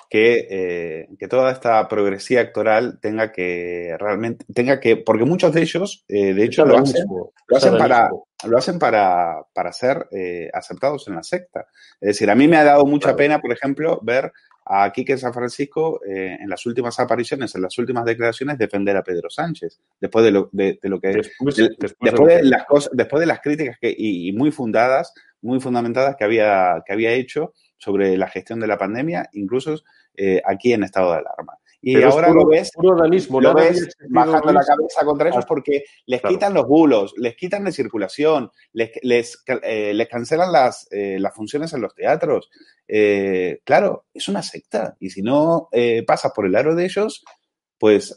[0.10, 5.62] que, eh, que, toda esta progresía actoral tenga que realmente, tenga que, porque muchos de
[5.62, 7.06] ellos, eh, de hecho, lo hacen,
[7.48, 8.10] lo hacen para,
[8.46, 10.08] lo hacen para, para ser
[10.54, 11.68] aceptados en la secta.
[12.00, 14.32] Es decir, a mí me ha dado mucha pena, por ejemplo, ver
[14.66, 19.04] a Quique San Francisco eh, en las últimas apariciones, en las últimas declaraciones, defender a
[19.04, 21.56] Pedro Sánchez, después de lo, de, lo que después,
[22.02, 26.24] después, de, las cosas, después de las críticas que, y, muy fundadas, muy fundamentadas que
[26.24, 27.54] había, que había hecho
[27.84, 29.76] sobre la gestión de la pandemia, incluso
[30.16, 31.60] eh, aquí en estado de alarma.
[31.86, 36.66] Y ahora lo ves, lo ves bajando la cabeza contra ellos porque les quitan los
[36.66, 41.82] bulos, les quitan de circulación, les, les, eh, les cancelan las, eh, las funciones en
[41.82, 42.50] los teatros.
[42.88, 44.96] Eh, claro, es una secta.
[44.98, 45.68] Y si no
[46.08, 47.22] pasas por el aro de ellos,
[47.78, 48.16] pues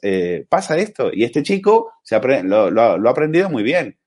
[0.48, 1.10] pasa esto.
[1.12, 3.98] Y este chico se lo, lo, ha aprendido muy bien.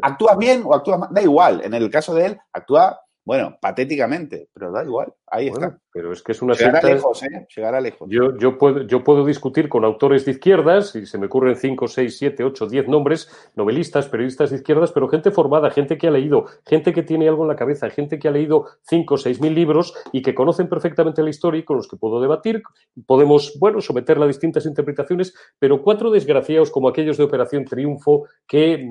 [0.00, 1.60] actúas bien o actúas mal, da igual.
[1.64, 5.12] En el caso de él, actúa, bueno, patéticamente, pero da igual.
[5.26, 5.78] Ahí está.
[5.92, 7.46] Pero es que es una Llegará lejos, ¿eh?
[7.54, 8.08] Llegará lejos.
[8.08, 11.88] Yo, yo, puedo, yo puedo discutir con autores de izquierdas, y se me ocurren 5,
[11.88, 16.12] 6, 7, 8, 10 nombres, novelistas, periodistas de izquierdas, pero gente formada, gente que ha
[16.12, 19.40] leído, gente que tiene algo en la cabeza, gente que ha leído 5 o 6
[19.40, 22.62] mil libros y que conocen perfectamente la historia y con los que puedo debatir.
[23.06, 28.86] Podemos, bueno, someterla a distintas interpretaciones, pero cuatro desgraciados como aquellos de Operación Triunfo, que,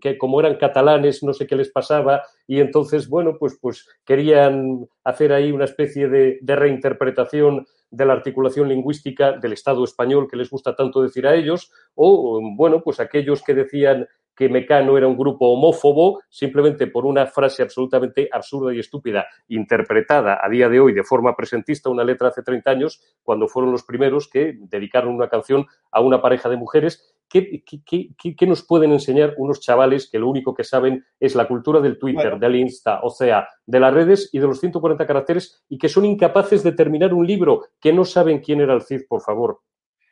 [0.00, 4.88] que como eran catalanes, no sé qué les pasaba, y entonces, bueno, pues, pues querían
[5.04, 10.50] hacer ahí una especie de, reinterpretación de la articulación lingüística del Estado español que les
[10.50, 15.18] gusta tanto decir a ellos, o, bueno, pues aquellos que decían que Mecano era un
[15.18, 20.94] grupo homófobo simplemente por una frase absolutamente absurda y estúpida, interpretada a día de hoy
[20.94, 25.28] de forma presentista, una letra hace 30 años, cuando fueron los primeros que dedicaron una
[25.28, 30.52] canción a una pareja de mujeres ¿Qué, nos pueden enseñar unos chavales que lo único
[30.52, 34.40] que saben es la cultura del Twitter, del Insta, o sea, de las redes y
[34.40, 38.40] de los 140 caracteres y que son incapaces de terminar un libro, que no saben
[38.40, 39.60] quién era el Cid, por favor?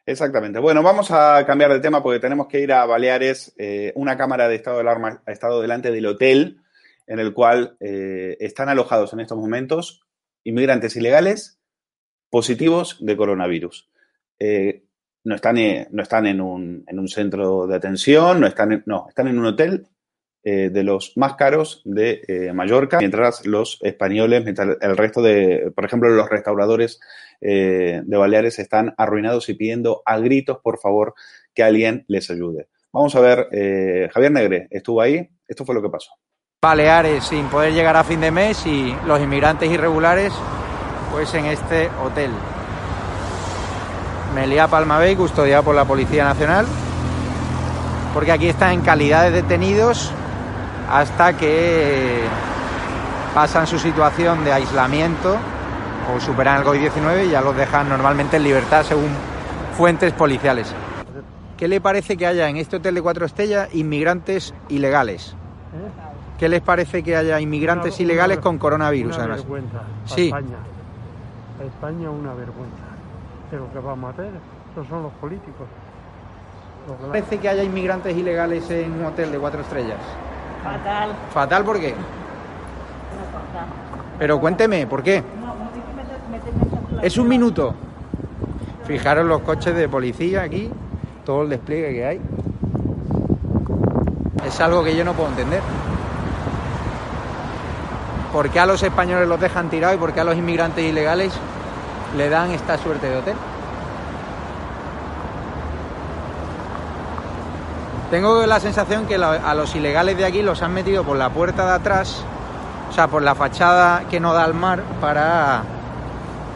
[0.07, 0.61] Exactamente.
[0.61, 3.53] Bueno, vamos a cambiar de tema porque tenemos que ir a Baleares.
[3.59, 6.61] Eh, una cámara de estado de alarma ha estado delante del hotel
[7.07, 10.07] en el cual eh, están alojados en estos momentos
[10.45, 11.61] inmigrantes ilegales
[12.31, 13.91] positivos de coronavirus.
[14.39, 14.85] Eh,
[15.25, 15.57] no están,
[15.91, 19.39] no están en, un, en, un, centro de atención, no están en, no, están en
[19.39, 19.87] un hotel
[20.45, 25.73] eh, de los más caros de eh, Mallorca, mientras los españoles, mientras el resto de,
[25.75, 27.01] por ejemplo, los restauradores
[27.41, 31.15] eh, de Baleares están arruinados y pidiendo a gritos, por favor,
[31.53, 32.69] que alguien les ayude.
[32.93, 36.13] Vamos a ver, Javier Negre estuvo ahí, esto fue lo que pasó.
[36.63, 40.33] Baleares sin poder llegar a fin de mes y los inmigrantes irregulares
[41.13, 42.31] pues en este hotel.
[44.39, 46.65] Meliá Palma Bay, custodiado por la Policía Nacional,
[48.15, 50.13] porque aquí están en calidad de detenidos
[50.89, 52.21] hasta que
[53.35, 55.37] pasan su situación de aislamiento
[56.15, 59.09] o superan el COVID-19 y ya los dejan normalmente en libertad según
[59.77, 60.73] fuentes policiales.
[61.57, 65.35] ¿Qué le parece que haya en este hotel de cuatro estrellas inmigrantes ilegales?
[66.39, 69.41] ¿Qué les parece que haya inmigrantes Una- ilegales una- con coronavirus Una además?
[69.41, 69.79] vergüenza.
[70.05, 70.27] Sí.
[70.29, 70.57] España.
[71.67, 72.85] España una vergüenza.
[73.51, 74.31] Pero ¿qué vamos a hacer?
[74.73, 75.67] Esos son los políticos.
[76.87, 79.99] Los que ¿Parece que haya inmigrantes ilegales en un hotel de cuatro estrellas?
[80.63, 81.11] Fatal.
[81.33, 81.91] ¿Fatal por qué?
[81.91, 81.97] No,
[83.33, 83.67] fatal.
[84.19, 85.23] Pero cuénteme, ¿por qué?
[85.41, 87.75] No, que Es un minuto.
[88.85, 90.71] Fijaros los coches de policía aquí,
[91.25, 92.21] todo el despliegue que hay.
[94.47, 95.61] Es algo que yo no puedo entender.
[98.33, 101.39] ¿Por qué a los españoles los dejan tirados y por qué a los inmigrantes ilegales
[102.17, 103.37] le dan esta suerte de hotel?
[108.11, 111.67] Tengo la sensación que a los ilegales de aquí los han metido por la puerta
[111.67, 112.25] de atrás,
[112.89, 115.63] o sea, por la fachada que no da al mar, para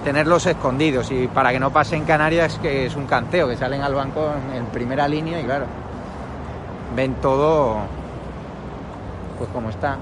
[0.02, 3.94] tenerlos escondidos y para que no pasen Canarias, que es un canteo, que salen al
[3.94, 5.66] banco en, en primera línea y claro,
[6.96, 7.80] ven todo
[9.36, 9.98] pues como está.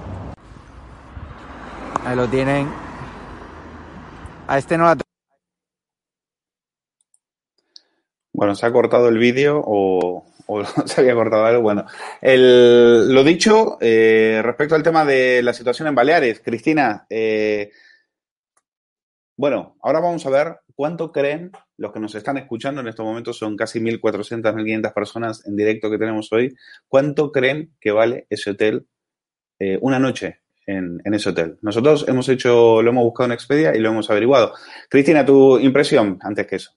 [2.06, 2.70] Ahí lo tienen.
[4.46, 4.96] A este no la
[8.40, 10.24] Bueno, se ha cortado el vídeo o,
[10.86, 11.60] se había cortado algo.
[11.60, 11.84] Bueno,
[12.22, 17.70] el- lo dicho, eh, respecto al tema de la situación en Baleares, Cristina, eh,
[19.36, 23.36] bueno, ahora vamos a ver cuánto creen los que nos están escuchando en estos momentos,
[23.36, 26.56] son casi 1.400, 1.500 personas en directo que tenemos hoy,
[26.88, 28.86] cuánto creen que vale ese hotel
[29.58, 31.58] eh, una noche en, en ese hotel.
[31.60, 34.54] Nosotros hemos hecho, lo hemos buscado en Expedia y lo hemos averiguado.
[34.88, 36.72] Cristina, tu impresión antes que eso.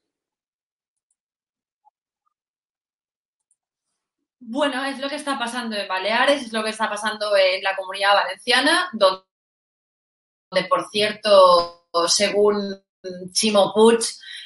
[4.54, 7.76] Bueno, es lo que está pasando en Baleares, es lo que está pasando en la
[7.76, 9.24] comunidad valenciana, donde,
[10.70, 12.80] por cierto, según
[13.32, 13.98] Chimo Puig,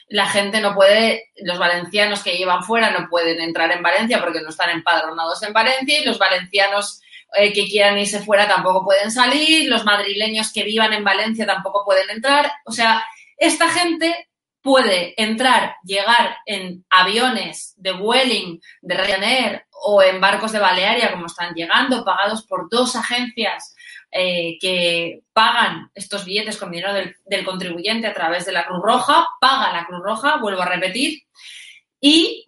[0.07, 4.39] la gente no puede, los valencianos que llevan fuera no pueden entrar en Valencia porque
[4.39, 7.01] no están empadronados en Valencia y los valencianos
[7.33, 11.83] eh, que quieran irse fuera tampoco pueden salir, los madrileños que vivan en Valencia tampoco
[11.83, 12.49] pueden entrar.
[12.63, 14.29] O sea, esta gente
[14.67, 21.27] puede entrar, llegar en aviones de Vueling, de Ryanair o en barcos de Balearia, como
[21.27, 23.73] están llegando, pagados por dos agencias
[24.11, 29.25] eh, que pagan estos billetes con dinero del, contribuyente a través de la Cruz Roja,
[29.39, 31.23] paga la Cruz Roja, vuelvo a repetir,
[32.01, 32.43] y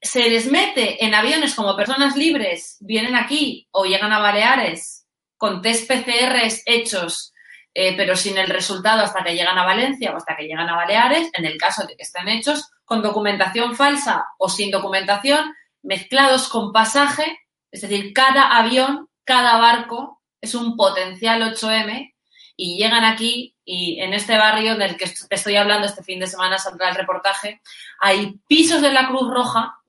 [0.00, 5.60] se les mete en aviones como personas libres, vienen aquí o llegan a Baleares con
[5.60, 7.33] test PCRs hechos
[7.74, 10.76] eh, pero sin el resultado hasta que llegan a Valencia o hasta que llegan a
[10.76, 16.48] Baleares, en el caso de que estén hechos con documentación falsa o sin documentación, mezclados
[16.48, 17.40] con pasaje,
[17.72, 22.14] es decir, cada avión, cada barco es un potencial 8M
[22.56, 26.28] y llegan aquí y en este barrio del que te estoy hablando este fin de
[26.28, 27.60] semana saldrá el reportaje,
[27.98, 29.80] hay pisos de la Cruz Roja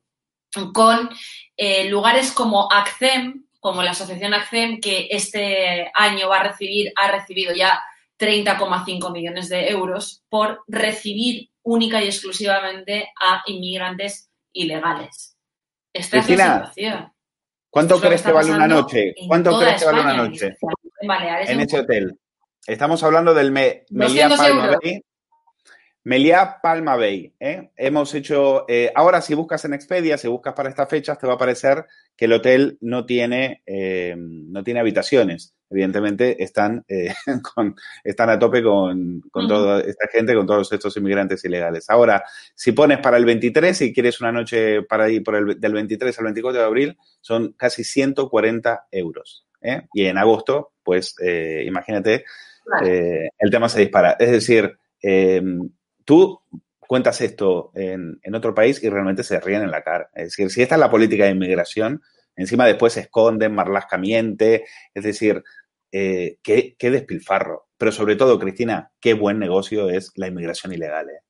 [0.73, 1.09] con
[1.57, 7.09] eh, lugares como ACCEM, como la asociación ACCEM, que este año va a recibir, ha
[7.09, 7.81] recibido ya
[8.19, 15.35] 30,5 millones de euros por recibir única y exclusivamente a inmigrantes ilegales.
[15.91, 17.13] Esta Cristina, es la situación.
[17.71, 19.15] ¿Cuánto crees que vale una noche?
[19.27, 20.57] ¿Cuánto crees que vale una noche
[21.01, 22.19] En, Baleares, en en ese hotel?
[22.67, 24.79] Estamos hablando del Me Meliá 200 Palma euros.
[24.83, 25.01] Bay.
[26.03, 27.33] Meliá Palma Bay.
[27.39, 27.71] ¿eh?
[27.75, 28.65] Hemos hecho.
[28.67, 31.83] eh, ahora, si buscas en Expedia, si buscas para estas fechas, te va a aparecer
[32.17, 35.53] que el hotel no tiene, eh, no tiene habitaciones.
[35.69, 37.13] Evidentemente, están, eh,
[37.55, 39.53] con, están a tope con, con Ujú.
[39.53, 41.89] toda esta gente, con todos estos inmigrantes ilegales.
[41.89, 42.23] Ahora,
[42.53, 46.17] si pones para el 23, si quieres una noche para ir por el, del 23
[46.19, 49.45] al 24 de abril, son casi 140 euros.
[49.61, 49.87] ¿eh?
[49.93, 51.15] Y en agosto, pues
[51.65, 52.25] imagínate,
[52.81, 54.15] el tema se dispara.
[54.19, 54.77] Es decir,
[56.05, 56.39] tú
[56.87, 60.09] cuentas esto en, en, otro país y realmente se ríen en la cara.
[60.13, 62.01] Es decir, si esta es la política de inmigración,
[62.35, 65.43] encima después se esconden, Marlaska miente, es decir,
[65.91, 67.67] eh, qué, qué, despilfarro.
[67.77, 71.09] Pero sobre todo, Cristina, qué buen negocio es la inmigración ilegal.
[71.09, 71.21] ¿eh?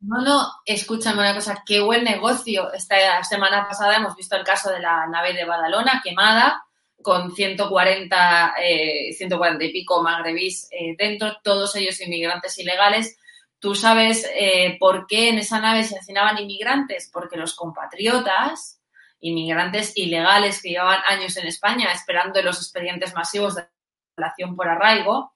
[0.00, 2.72] No, no, escúchame una cosa, qué buen negocio.
[2.72, 6.62] Esta semana pasada hemos visto el caso de la nave de Badalona quemada
[7.02, 13.17] con 140, eh, 140 y pico magrebís eh, dentro, todos ellos inmigrantes ilegales.
[13.60, 17.10] ¿Tú sabes eh, por qué en esa nave se hacinaban inmigrantes?
[17.12, 18.80] Porque los compatriotas
[19.20, 23.66] inmigrantes ilegales que llevaban años en España esperando los expedientes masivos de
[24.16, 25.32] relación por arraigo,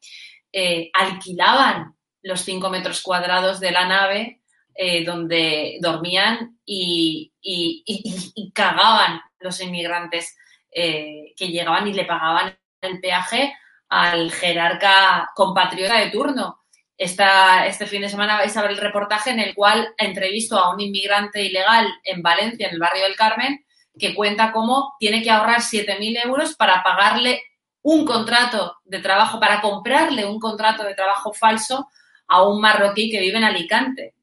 [0.52, 4.40] eh, alquilaban los cinco metros cuadrados de la nave
[4.74, 10.36] eh, donde dormían y, y, cagaban los inmigrantes
[10.70, 13.54] que llegaban y le pagaban el peaje
[13.88, 16.61] al jerarca compatriota de turno.
[17.02, 20.72] Esta, este fin de semana vais a ver el reportaje en el cual entrevisto a
[20.72, 23.64] un inmigrante ilegal en Valencia, en el barrio del Carmen,
[23.98, 27.42] que cuenta cómo tiene que ahorrar 7.000 euros para pagarle
[27.82, 31.88] un contrato de trabajo, para comprarle un contrato de trabajo falso
[32.28, 34.14] a un marroquí que vive en Alicante.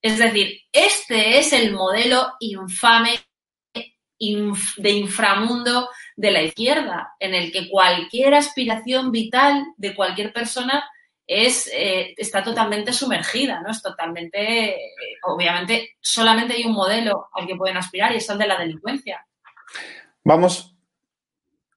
[0.00, 3.20] Es decir, este es el modelo infame
[3.74, 10.82] de inframundo de la izquierda, en el que cualquier aspiración vital de cualquier persona
[11.32, 13.70] es, eh, está totalmente sumergida, ¿no?
[13.70, 14.76] Es totalmente, eh,
[15.22, 19.24] obviamente, solamente hay un modelo al que pueden aspirar y es el de la delincuencia.
[20.24, 20.76] Vamos,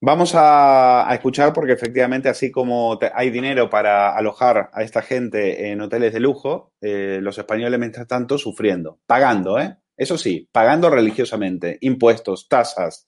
[0.02, 5.70] vamos a, a escuchar porque efectivamente así como hay dinero para alojar a esta gente
[5.70, 9.78] en hoteles de lujo, eh, los españoles mientras tanto sufriendo, pagando, ¿eh?
[9.96, 13.08] Eso sí, pagando religiosamente, impuestos, tasas,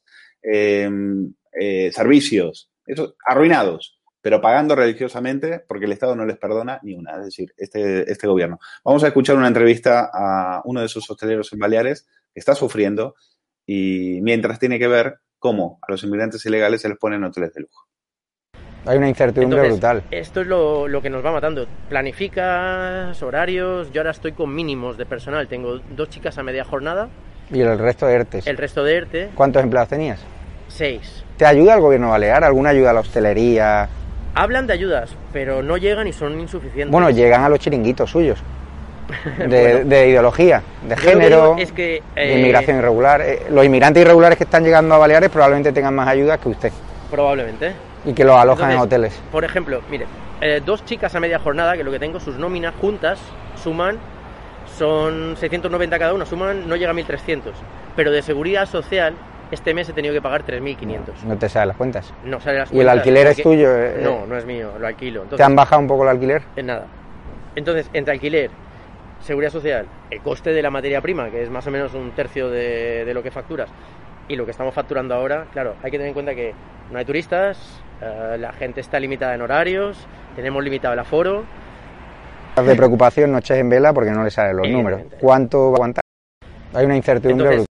[1.92, 7.26] servicios, eso, arruinados, pero pagando religiosamente porque el Estado no les perdona ni una, es
[7.26, 8.60] decir, este, este gobierno.
[8.84, 13.14] Vamos a escuchar una entrevista a uno de sus hosteleros en Baleares que está sufriendo
[13.68, 17.62] y mientras tiene que ver cómo a los inmigrantes ilegales se les ponen hoteles de
[17.62, 17.86] lujo.
[18.88, 20.04] Hay una incertidumbre Entonces, brutal.
[20.10, 21.68] Esto es lo, lo, que nos va matando.
[21.88, 23.92] Planificas horarios.
[23.92, 25.48] Yo ahora estoy con mínimos de personal.
[25.48, 27.10] Tengo dos chicas a media jornada.
[27.52, 28.48] ¿Y el resto de ERTES?
[28.48, 29.30] El resto de ERTE.
[29.36, 30.20] ¿Cuántos empleados tenías?
[30.68, 31.24] Seis.
[31.38, 32.44] ¿Te ayuda el gobierno balear?
[32.44, 33.88] ¿Alguna ayuda a la hostelería?
[34.36, 36.92] Hablan de ayudas, pero no llegan y son insuficientes.
[36.92, 38.40] Bueno, llegan a los chiringuitos suyos.
[39.38, 43.22] De, bueno, de ideología, de género, es que, eh, de inmigración irregular.
[43.22, 46.72] Eh, los inmigrantes irregulares que están llegando a Baleares probablemente tengan más ayudas que usted.
[47.12, 47.74] Probablemente.
[48.04, 49.22] Y que los alojan Entonces, en hoteles.
[49.32, 50.08] Por ejemplo, mire,
[50.42, 53.20] eh, dos chicas a media jornada, que lo que tengo, sus nóminas juntas
[53.62, 54.00] suman,
[54.76, 57.52] son 690 cada una, suman, no llega a 1.300.
[57.96, 59.14] Pero de seguridad social,
[59.56, 61.24] este mes he tenido que pagar 3.500.
[61.26, 62.14] No, te salen las cuentas.
[62.24, 63.76] No salen las ¿Y el alquiler es tuyo?
[63.76, 65.24] Eh, no, no es mío, lo alquilo.
[65.24, 66.44] Entonces, ¿Te han bajado un poco el alquiler?
[66.56, 66.86] En nada.
[67.56, 68.52] Entonces, entre alquiler,
[69.22, 72.50] seguridad social, el coste de la materia prima, que es más o menos un tercio
[72.50, 73.70] de, de lo que facturas,
[74.28, 76.54] y lo que estamos facturando ahora, claro, hay que tener en cuenta que
[76.92, 79.98] no hay turistas, Uh, la gente está limitada en horarios,
[80.36, 81.46] tenemos limitado el aforo.
[82.62, 85.02] De preocupación, noches en vela porque no le salen los números.
[85.20, 86.04] ¿Cuánto va a aguantar?
[86.74, 87.68] Hay una incertidumbre Entonces,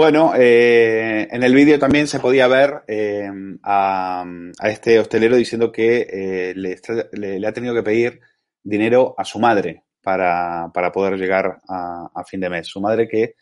[0.00, 3.28] Bueno, eh, en el vídeo también se podía ver eh,
[3.62, 4.24] a,
[4.64, 8.18] este hostelero diciendo que eh, le, ha tenido que pedir
[8.62, 12.66] dinero a su madre para, para poder llegar a, fin de mes.
[12.66, 13.34] Su madre que,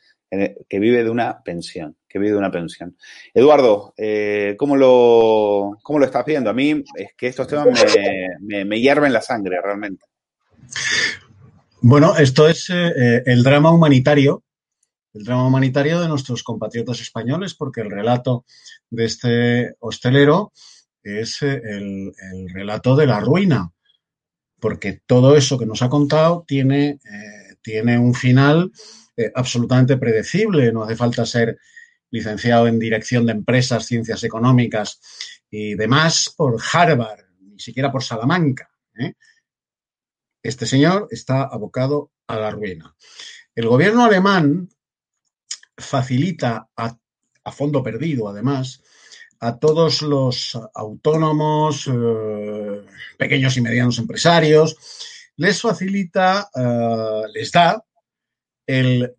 [0.68, 2.96] que vive de una pensión, que vive de una pensión.
[3.32, 3.94] Eduardo,
[4.56, 6.50] ¿cómo, lo, ¿cómo lo estás viendo?
[6.50, 7.68] A mí es que estos temas
[8.40, 10.06] me, hierven la sangre realmente.
[11.82, 14.42] Bueno, esto es el drama humanitario
[15.18, 18.44] el drama humanitario de nuestros compatriotas españoles, porque el relato
[18.90, 20.52] de este hostelero
[21.02, 23.72] es eh, el, el relato de la ruina,
[24.60, 28.70] porque todo eso que nos ha contado tiene, eh, tiene un final
[29.16, 31.58] eh, absolutamente predecible, no hace falta ser
[32.10, 35.00] licenciado en dirección de empresas, ciencias económicas
[35.50, 38.70] y demás por Harvard, ni siquiera por Salamanca.
[40.42, 42.94] Este señor está abocado a la ruina.
[43.54, 44.68] El gobierno alemán
[45.78, 46.96] facilita a,
[47.52, 48.82] fondo perdido, además,
[49.40, 52.84] a todos los autónomos, eh,
[53.16, 54.76] pequeños y medianos empresarios,
[55.36, 57.82] les facilita, eh, les da
[58.66, 59.14] el,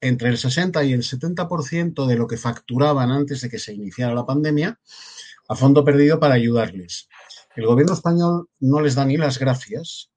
[0.00, 4.14] entre el 60 y el 70% de lo que facturaban antes de que se iniciara
[4.14, 4.78] la pandemia
[5.48, 7.08] a fondo perdido para ayudarles.
[7.56, 10.10] El gobierno español no les da ni las gracias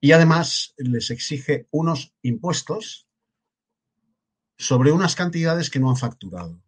[0.00, 3.06] y además les exige unos impuestos
[4.56, 6.62] sobre unas cantidades que no han facturado,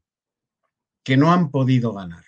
[1.03, 2.24] que no han podido ganar.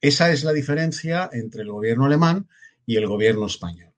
[0.00, 2.48] Esa es la diferencia entre el gobierno alemán
[2.86, 3.92] y el gobierno español.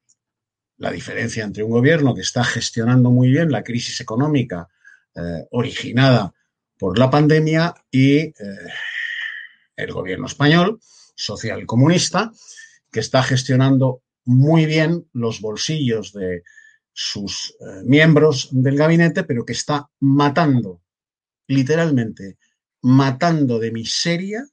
[0.78, 4.68] La diferencia entre un gobierno que está gestionando muy bien la crisis económica
[5.14, 6.32] eh, originada
[6.78, 8.34] por la pandemia y eh,
[9.76, 10.78] el gobierno español,
[11.14, 12.30] social comunista,
[12.90, 16.42] que está gestionando muy bien los bolsillos de
[16.98, 20.80] sus eh, miembros del gabinete, pero que está matando,
[21.46, 22.38] literalmente,
[22.80, 24.48] matando de miseria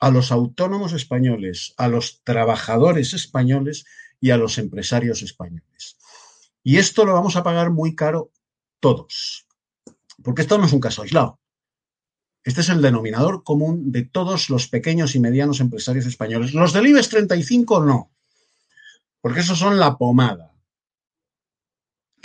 [0.00, 3.86] a los autónomos españoles, a los trabajadores españoles
[4.20, 5.96] y a los empresarios españoles.
[6.62, 8.30] Y esto lo vamos a pagar muy caro
[8.78, 9.46] todos.
[10.22, 11.40] Porque esto no es un caso aislado.
[12.44, 16.52] Este es el denominador común de todos los pequeños y medianos empresarios españoles.
[16.52, 18.12] Los del IBEX 35 no,
[19.22, 20.55] porque esos son la pomada,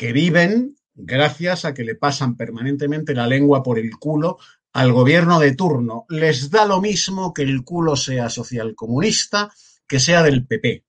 [0.01, 4.39] que viven gracias a que le pasan permanentemente la lengua por el culo
[4.73, 6.07] al gobierno de turno.
[6.09, 9.53] Les da lo mismo que el culo sea socialcomunista,
[9.87, 10.83] que sea del PP.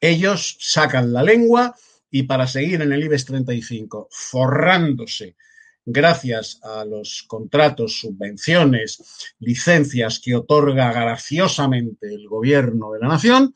[0.00, 1.72] Ellos sacan la lengua
[2.10, 5.36] y para seguir en el IBEX 35 forrándose
[5.86, 9.04] gracias a los contratos, subvenciones,
[9.38, 13.54] licencias que otorga graciosamente el gobierno de la nación,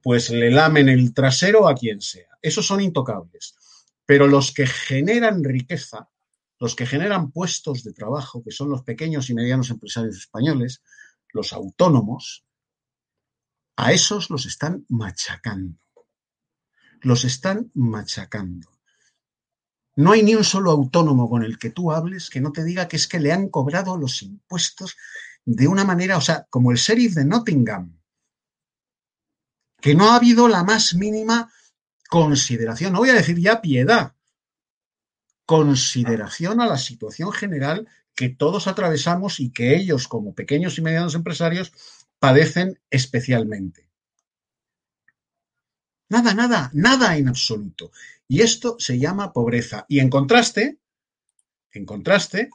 [0.00, 2.28] pues le lamen el trasero a quien sea.
[2.40, 3.56] Esos son intocables.
[4.06, 6.08] Pero los que generan riqueza,
[6.58, 10.82] los que generan puestos de trabajo, que son los pequeños y medianos empresarios españoles,
[11.30, 12.44] los autónomos,
[13.76, 15.80] a esos los están machacando.
[17.00, 18.70] Los están machacando.
[19.96, 22.88] No hay ni un solo autónomo con el que tú hables que no te diga
[22.88, 24.96] que es que le han cobrado los impuestos
[25.44, 27.98] de una manera, o sea, como el sheriff de Nottingham,
[29.80, 31.52] que no ha habido la más mínima
[32.12, 34.14] consideración, no voy a decir ya piedad,
[35.46, 41.14] consideración a la situación general que todos atravesamos y que ellos, como pequeños y medianos
[41.14, 41.72] empresarios,
[42.18, 43.88] padecen especialmente.
[46.10, 47.92] Nada, nada, nada en absoluto.
[48.28, 49.86] Y esto se llama pobreza.
[49.88, 50.80] Y en contraste,
[51.70, 52.50] en contraste,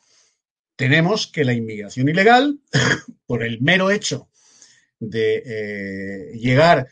[0.76, 2.60] tenemos que la inmigración ilegal,
[3.26, 4.30] por el mero hecho
[5.00, 6.90] de eh, llegar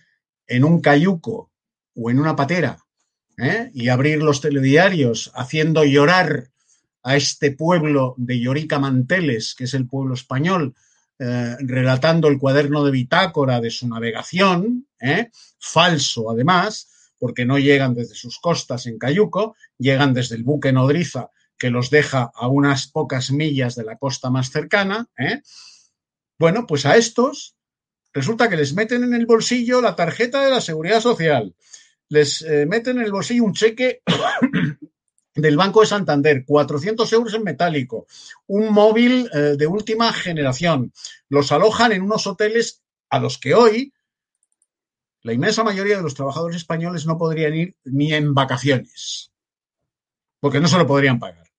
[0.48, 1.52] en un cayuco
[1.96, 2.78] o en una patera
[3.38, 3.72] ¿eh?
[3.74, 6.50] y abrir los telediarios haciendo llorar
[7.04, 10.76] a este pueblo de Llorica Manteles, que es el pueblo español,
[11.20, 14.88] eh, relatando el cuaderno de bitácora de su navegación,
[15.60, 16.90] falso además,
[17.20, 21.90] porque no llegan desde sus costas en Cayuco, llegan desde el buque nodriza que los
[21.90, 25.08] deja a unas pocas millas de la costa más cercana.
[25.18, 25.42] ¿eh?
[26.38, 27.56] Bueno, pues a estos
[28.14, 31.56] resulta que les meten en el bolsillo la tarjeta de la seguridad social,
[32.16, 34.02] les eh, meten en el bolsillo un cheque
[35.36, 38.08] del Banco de Santander, 400 euros en metálico,
[38.48, 40.94] un móvil eh, de última generación,
[41.28, 43.94] los alojan en unos hoteles a los que hoy
[45.24, 49.32] la inmensa mayoría de los trabajadores españoles no podrían ir ni en vacaciones,
[50.40, 51.52] porque no se lo podrían pagar.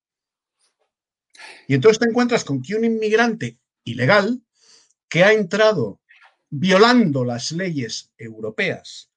[1.69, 4.41] Y entonces te encuentras con que un inmigrante ilegal
[5.09, 6.01] que ha entrado
[6.49, 9.11] violando las leyes europeas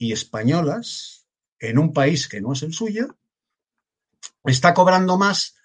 [0.00, 1.26] y españolas
[1.58, 3.18] en un país que no es el suyo,
[4.44, 5.56] está cobrando más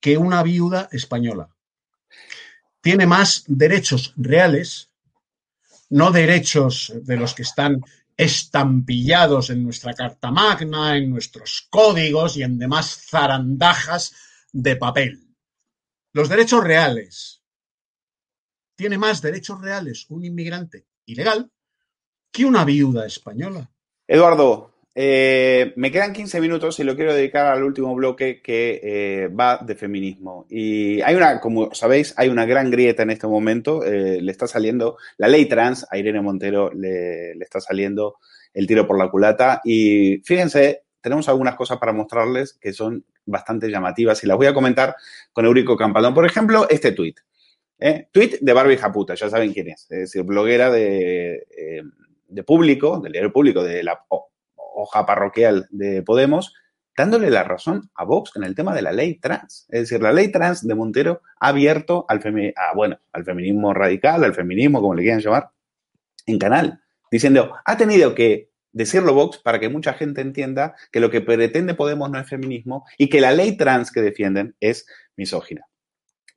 [0.00, 1.54] que una viuda española.
[2.80, 4.90] Tiene más derechos reales
[5.90, 7.80] no derechos de los que están
[8.16, 14.12] estampillados en nuestra Carta Magna, en nuestros códigos y en demás zarandajas
[14.52, 15.36] de papel.
[16.12, 17.44] Los derechos reales.
[18.74, 21.52] Tiene más derechos reales un inmigrante ilegal
[22.36, 23.70] que una viuda española.
[24.06, 29.28] Eduardo, eh, me quedan 15 minutos y lo quiero dedicar al último bloque que eh,
[29.28, 30.44] va de feminismo.
[30.50, 33.82] Y hay una, como sabéis, hay una gran grieta en este momento.
[33.84, 38.16] Eh, le está saliendo la ley trans, a Irene Montero le, está saliendo
[38.52, 39.62] el tiro por la culata.
[39.64, 44.54] Y fíjense, tenemos algunas cosas para mostrarles que son bastante llamativas y las voy a
[44.54, 44.94] comentar
[45.32, 46.12] con Eurico Campadón.
[46.12, 47.18] Por ejemplo, este tuit.
[48.12, 49.86] Tuit de Barbie Japuta, ya saben quién es.
[49.90, 51.46] Es decir, bloguera de,
[52.28, 54.00] de público, del diario público, de la
[54.56, 56.54] hoja parroquial de Podemos,
[56.96, 59.66] dándole la razón a Vox en el tema de la ley trans.
[59.68, 62.20] Es decir, la ley trans de Montero ha abierto al,
[62.74, 65.50] bueno, al feminismo radical, al feminismo, como le quieran llamar,
[66.26, 71.10] en canal, diciendo, ha tenido que decirlo Vox para que mucha gente entienda que lo
[71.10, 75.66] que pretende Podemos no es feminismo y que la ley trans que defienden es misógina.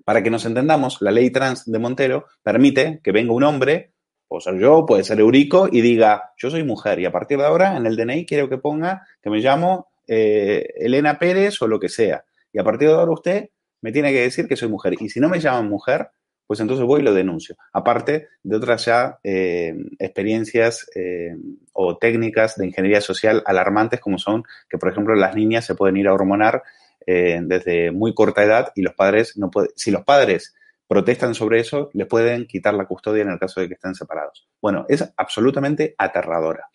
[0.05, 3.93] Para que nos entendamos, la ley trans de Montero permite que venga un hombre
[4.29, 7.45] Puedo ser yo, puede ser Eurico, y diga, yo soy mujer y a partir de
[7.45, 11.79] ahora en el DNI quiero que ponga que me llamo eh, Elena Pérez o lo
[11.79, 12.23] que sea.
[12.53, 13.49] Y a partir de ahora usted
[13.81, 14.93] me tiene que decir que soy mujer.
[14.99, 16.09] Y si no me llaman mujer,
[16.45, 17.55] pues entonces voy y lo denuncio.
[17.73, 21.35] Aparte de otras ya eh, experiencias eh,
[21.73, 25.97] o técnicas de ingeniería social alarmantes como son que, por ejemplo, las niñas se pueden
[25.97, 26.61] ir a hormonar
[27.07, 30.53] desde muy corta edad y los padres no pueden, si los padres
[30.89, 34.49] protestan sobre eso, les pueden quitar la custodia en el caso de que estén separados.
[34.59, 36.67] Bueno, es absolutamente aterradora.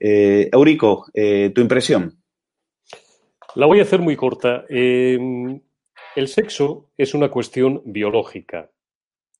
[0.00, 2.22] Eh, Eurico, eh, tu impresión.
[3.54, 4.64] La voy a hacer muy corta.
[4.66, 5.60] Em,
[6.16, 8.70] el sexo es una cuestión biológica.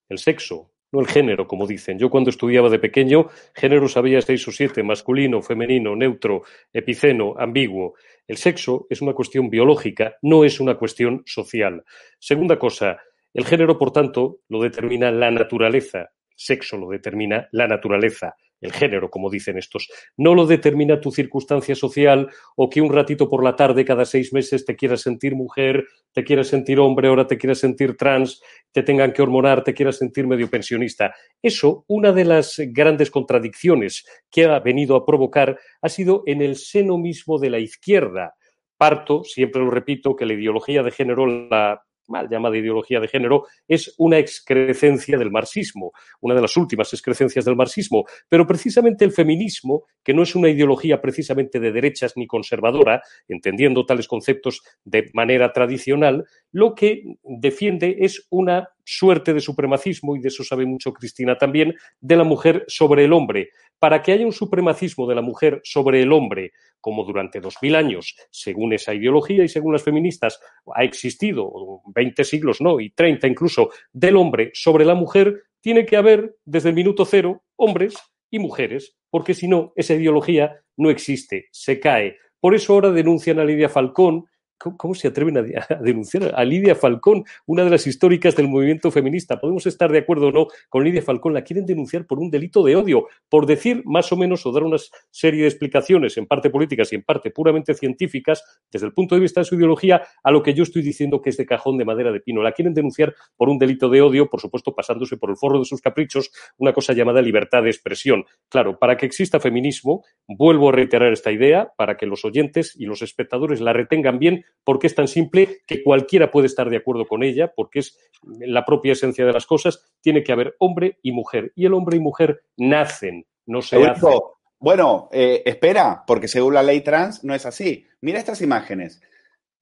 [0.06, 1.98] El sexo no el género, como dicen.
[1.98, 6.42] Yo cuando estudiaba de pequeño, género sabía seis o siete, masculino, femenino, neutro,
[6.72, 7.94] epiceno, ambiguo.
[8.26, 11.84] El sexo es una cuestión biológica, no es una cuestión social.
[12.18, 12.98] Segunda cosa,
[13.34, 16.10] el género, por tanto, lo determina la naturaleza.
[16.34, 19.88] Sexo lo determina la naturaleza el género, como dicen estos.
[20.16, 24.32] No lo determina tu circunstancia social o que un ratito por la tarde cada seis
[24.32, 28.82] meses te quieras sentir mujer, te quieras sentir hombre, ahora te quieras sentir trans, te
[28.82, 31.14] tengan que hormonar, te quieras sentir medio pensionista.
[31.42, 36.56] Eso, una de las grandes contradicciones que ha venido a provocar ha sido en el
[36.56, 38.34] seno mismo de la izquierda.
[38.76, 43.46] Parto, siempre lo repito, que la ideología de género la mal llamada ideología de género,
[43.66, 48.04] es una excrecencia del marxismo, una de las últimas excrecencias del marxismo.
[48.28, 53.86] Pero precisamente el feminismo, que no es una ideología precisamente de derechas ni conservadora, entendiendo
[53.86, 60.28] tales conceptos de manera tradicional, lo que defiende es una suerte de supremacismo, y de
[60.28, 63.50] eso sabe mucho Cristina también, de la mujer sobre el hombre.
[63.80, 67.74] Para que haya un supremacismo de la mujer sobre el hombre, como durante dos mil
[67.74, 70.38] años, según esa ideología y según las feministas,
[70.74, 71.50] ha existido,
[71.92, 76.68] veinte siglos, no, y treinta incluso, del hombre sobre la mujer, tiene que haber, desde
[76.68, 77.96] el minuto cero, hombres
[78.30, 82.16] y mujeres, porque si no, esa ideología no existe, se cae.
[82.38, 84.26] Por eso ahora denuncian a Lidia Falcón,
[84.60, 85.42] ¿Cómo se atreven a,
[85.80, 89.40] denunciar a Lidia Falcón, una de las históricas del movimiento feminista?
[89.40, 92.62] Podemos estar de acuerdo o no con Lidia Falcón, la quieren denunciar por un delito
[92.62, 94.76] de odio, por decir más o menos o dar una
[95.10, 99.22] serie de explicaciones, en parte políticas y en parte puramente científicas, desde el punto de
[99.22, 101.86] vista de su ideología, a lo que yo estoy diciendo que es de cajón de
[101.86, 102.42] madera de pino.
[102.42, 105.64] La quieren denunciar por un delito de odio, por supuesto pasándose por el forro de
[105.64, 108.26] sus caprichos, una cosa llamada libertad de expresión.
[108.50, 112.84] Claro, para que exista feminismo, vuelvo a reiterar esta idea, para que los oyentes y
[112.84, 117.06] los espectadores la retengan bien, porque es tan simple que cualquiera puede estar de acuerdo
[117.06, 121.12] con ella, porque es la propia esencia de las cosas, tiene que haber hombre y
[121.12, 121.52] mujer.
[121.54, 124.10] Y el hombre y mujer nacen, no se hacen.
[124.58, 127.86] Bueno, eh, espera, porque según la ley trans no es así.
[128.02, 129.00] Mira estas imágenes.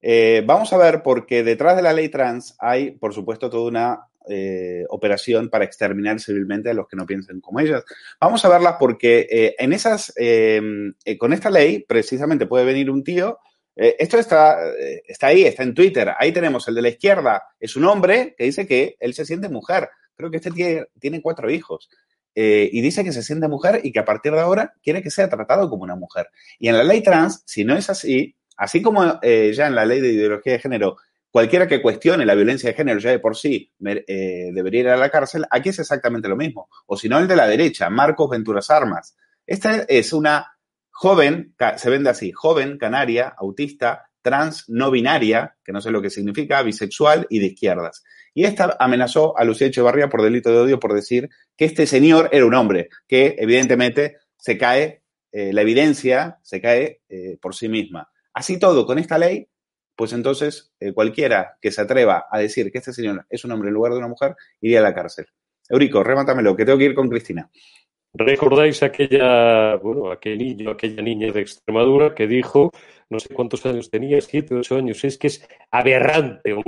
[0.01, 4.07] Eh, vamos a ver, porque detrás de la ley trans hay, por supuesto, toda una
[4.27, 7.85] eh, operación para exterminar civilmente a los que no piensen como ellas.
[8.19, 10.13] Vamos a verlas porque en esas,
[11.17, 13.39] con esta ley, precisamente puede venir un tío
[13.81, 16.11] eh, esto está, eh, está ahí, está en Twitter.
[16.19, 17.43] Ahí tenemos el de la izquierda.
[17.57, 19.87] Es un hombre que dice que él se siente mujer.
[20.17, 21.89] Creo que este tiene, tiene cuatro hijos.
[22.35, 25.09] Eh, y dice que se siente mujer y que a partir de ahora quiere que
[25.09, 26.27] sea tratado como una mujer.
[26.59, 30.01] Y en la ley trans, si no es así, así como ya en la ley
[30.01, 30.97] de ideología de género,
[31.31, 35.09] cualquiera que cuestione la violencia de género ya de por sí debería ir a la
[35.09, 36.67] cárcel, aquí es exactamente lo mismo.
[36.85, 39.15] O si no, el de la derecha, Marcos Venturas Armas.
[39.47, 40.58] Esta es una
[40.99, 46.09] joven, se vende así, joven, canaria, autista, trans, no binaria, que no sé lo que
[46.09, 48.03] significa, bisexual y de izquierdas.
[48.33, 52.27] Y esta amenazó a Lucía Echevarría por delito de odio por decir que este señor
[52.33, 57.69] era un hombre, que evidentemente se cae, eh, la evidencia se cae eh, por sí
[57.69, 58.11] misma.
[58.33, 59.47] Así todo, con esta ley,
[59.95, 63.69] pues entonces eh, cualquiera que se atreva a decir que este señor es un hombre
[63.69, 65.27] en lugar de una mujer, iría a la cárcel.
[65.69, 67.49] Eurico, remátamelo, que tengo que ir con Cristina.
[68.13, 72.71] ¿Recordáis aquella, bueno, aquel niño, aquella niña de Extremadura que dijo,
[73.07, 76.63] no sé cuántos años tenía, siete, ocho años, es que es aberrante, o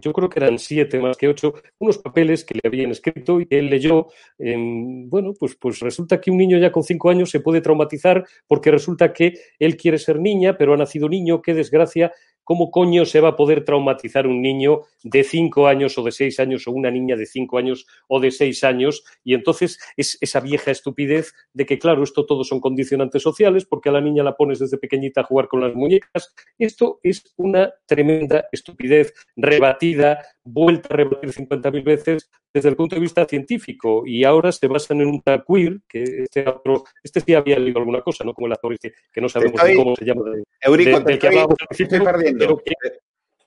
[0.00, 3.46] yo creo que eran siete más que ocho, unos papeles que le habían escrito y
[3.46, 4.06] que él leyó.
[4.38, 8.70] bueno, pues, pues resulta que un niño ya con cinco años se puede traumatizar porque
[8.70, 12.12] resulta que él quiere ser niña, pero ha nacido niño, qué desgracia,
[12.48, 16.40] ¿Cómo coño se va a poder traumatizar un niño de cinco años o de seis
[16.40, 19.04] años o una niña de cinco años o de seis años?
[19.22, 23.90] Y entonces es esa vieja estupidez de que, claro, esto todo son condicionantes sociales porque
[23.90, 26.34] a la niña la pones desde pequeñita a jugar con las muñecas.
[26.58, 33.00] Esto es una tremenda estupidez rebatida, vuelta a rebatir 50.000 veces desde el punto de
[33.00, 37.58] vista científico y ahora se basan en un queer, que este otro, este sí había
[37.58, 38.32] leído alguna cosa, ¿no?
[38.32, 40.22] Como el actor este, que no sabemos cómo se llama.
[40.60, 42.37] Eurico, te, estoy, perdiendo.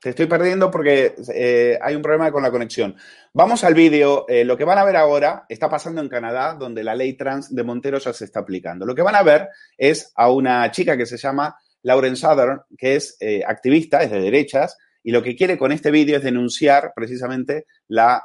[0.02, 2.96] Te estoy perdiendo porque eh, hay un problema con la conexión.
[3.34, 4.26] Vamos al vídeo.
[4.28, 7.54] Eh, lo que van a ver ahora está pasando en Canadá, donde la ley trans
[7.54, 8.84] de Montero ya se está aplicando.
[8.84, 12.96] Lo que van a ver es a una chica que se llama Lauren Southern, que
[12.96, 16.94] es eh, activista, es de derechas, y lo que quiere con este vídeo es denunciar
[16.96, 18.24] precisamente la,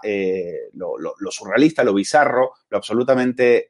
[0.73, 3.67] lo, surrealista, lo bizarro, lo absolutamente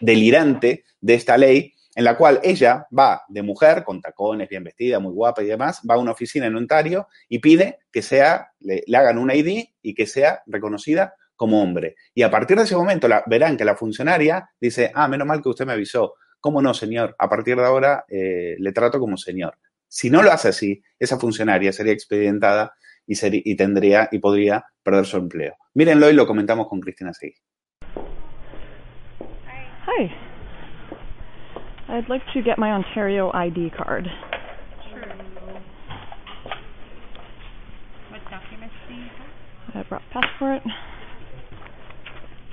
[0.00, 4.98] delirante de esta ley, en la cual ella va de mujer, con tacones, bien vestida,
[4.98, 8.82] muy guapa y demás, va a una oficina en Ontario y pide que sea, le,
[8.94, 11.96] hagan un ID y que sea reconocida como hombre.
[12.14, 15.48] Y a partir de ese momento verán que la funcionaria dice, ah, menos mal que
[15.48, 16.14] usted me avisó.
[16.40, 17.14] ¿Cómo no, señor?
[17.18, 19.56] A partir de ahora le trato como señor.
[19.88, 22.74] Si no lo hace así, esa funcionaria sería expedientada
[23.06, 25.54] y, y tendría y podría perder su empleo.
[25.74, 27.34] Mírenlo y lo comentamos con Cristina Seguí.
[29.86, 30.33] Hi.
[31.88, 34.06] I'd like to get my Ontario ID card.
[34.90, 35.02] Sure.
[38.10, 39.02] What documents do you
[39.74, 39.86] have?
[39.86, 40.62] I brought passport.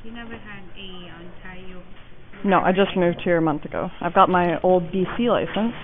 [0.04, 1.82] You never had a Ontario.
[2.44, 3.90] No, I just moved here a month ago.
[4.02, 5.76] I've got my old BC license.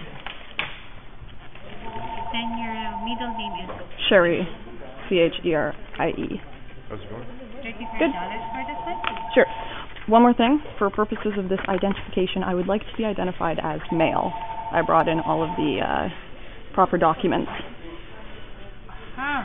[2.33, 2.75] Then your
[3.05, 3.69] middle name is
[4.09, 4.47] Sherry.
[5.07, 6.41] C H E R I E.
[6.89, 8.11] thirty-five Good.
[8.11, 8.99] dollars for this one.
[9.33, 9.45] Sure.
[10.07, 10.61] One more thing.
[10.77, 14.31] For purposes of this identification, I would like to be identified as male.
[14.71, 16.09] I brought in all of the uh,
[16.73, 17.51] proper documents.
[19.15, 19.43] Huh.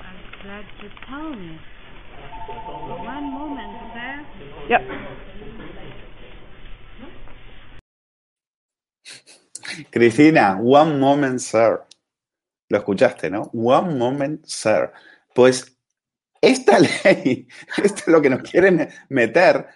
[0.00, 1.58] I'm glad you told me.
[3.04, 4.26] One moment, sir.
[4.70, 4.82] Yep.
[9.92, 11.84] Cristina, one moment, sir.
[12.70, 13.50] Lo escuchaste, ¿no?
[13.52, 14.92] One moment, sir.
[15.34, 15.73] Pues
[16.46, 17.46] esta ley,
[17.82, 19.66] esto es lo que nos quieren meter,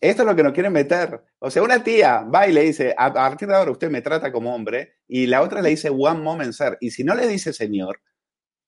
[0.00, 1.22] esto es lo que nos quieren meter.
[1.38, 4.32] O sea, una tía va y le dice, a partir de ahora usted me trata
[4.32, 6.76] como hombre, y la otra le dice one moment, sir.
[6.80, 8.00] Y si no le dice señor,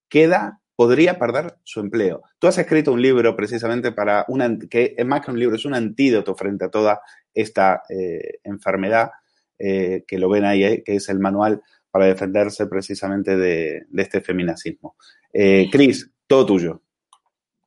[0.08, 2.22] queda, podría perder su empleo.
[2.38, 4.26] Tú has escrito un libro precisamente para
[4.68, 7.00] que es más que un libro, es un antídoto frente a toda
[7.32, 9.10] esta eh, enfermedad
[9.58, 14.02] eh, que lo ven ahí, eh, que es el manual para defenderse precisamente de, de
[14.02, 14.96] este feminacismo.
[15.32, 16.82] Eh, Cris, todo tuyo.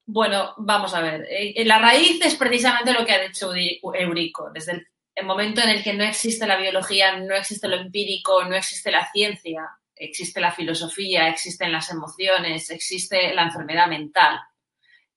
[0.06, 1.26] Bueno, vamos a ver.
[1.30, 4.51] Eh, La raíz es precisamente lo que ha dicho Eurico.
[4.53, 8.56] Desde el, momento en el que no existe la biología, no existe lo empírico, no
[8.56, 9.64] existe la ciencia,
[9.95, 14.39] existe la filosofía, existen las emociones, existe la enfermedad mental,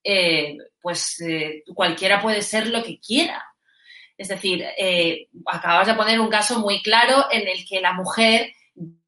[0.05, 3.45] eh, pues eh, cualquiera puede ser lo que quiera.
[4.17, 8.53] Es decir, eh, acabas de poner un caso muy claro en el que la mujer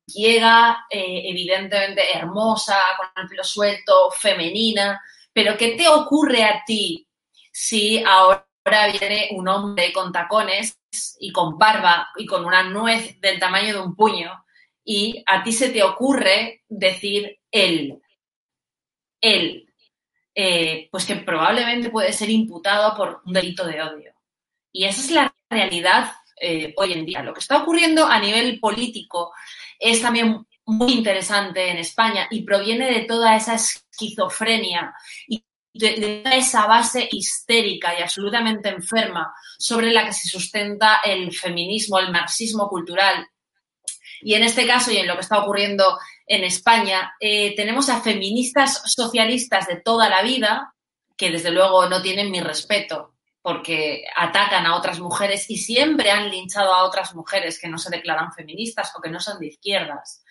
[0.07, 5.01] llega eh, evidentemente hermosa, con el pelo suelto, femenina,
[5.43, 7.09] pero ¿qué te ocurre a ti
[7.51, 8.45] si ahora
[8.93, 10.79] viene un hombre con tacones
[11.19, 14.45] y con barba y con una nuez del tamaño de un puño
[14.85, 18.03] y a ti se te ocurre decir él?
[19.19, 19.67] Él.
[20.35, 24.13] Eh, pues que probablemente puede ser imputado por un delito de odio.
[24.71, 27.23] Y esa es la realidad eh, hoy en día.
[27.23, 29.33] Lo que está ocurriendo a nivel político
[29.79, 34.95] es también muy interesante en España y proviene de toda esa esquizofrenia
[35.29, 41.99] y de, esa base histérica y absolutamente enferma sobre la que se sustenta el feminismo,
[41.99, 43.27] el marxismo cultural.
[44.23, 48.01] Y en este caso y en lo que está ocurriendo en España, eh, tenemos a
[48.01, 50.75] feministas socialistas de toda la vida
[51.17, 56.31] que desde luego no tienen mi respeto porque atacan a otras mujeres y siempre han
[56.31, 60.23] linchado a otras mujeres que no se declaran feministas o que no son de izquierdas.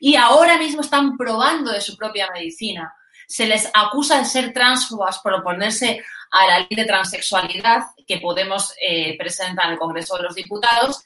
[0.00, 2.94] Y ahora mismo están probando de su propia medicina.
[3.26, 8.74] Se les acusa de ser transfobas por oponerse a la ley de transexualidad que Podemos
[8.80, 11.04] eh, presenta en el Congreso de los Diputados.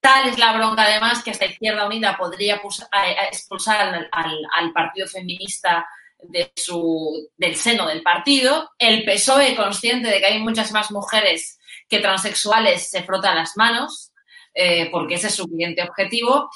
[0.00, 5.86] Tal es la bronca, además, que esta Izquierda Unida podría a expulsar al Partido Feminista
[6.22, 8.70] de su, del seno del partido.
[8.78, 11.58] El PSOE, consciente de que hay muchas más mujeres
[11.88, 14.12] que transexuales, se frota las manos,
[14.54, 16.50] eh, porque ese es su siguiente objetivo.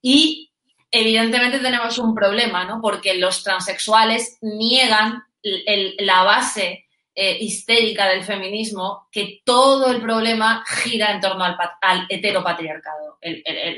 [0.00, 0.50] Y
[0.90, 2.80] evidentemente tenemos un problema, ¿no?
[2.82, 11.12] Porque los transexuales niegan la base eh, histérica del feminismo, que todo el problema gira
[11.12, 13.18] en torno al, al heteropatriarcado.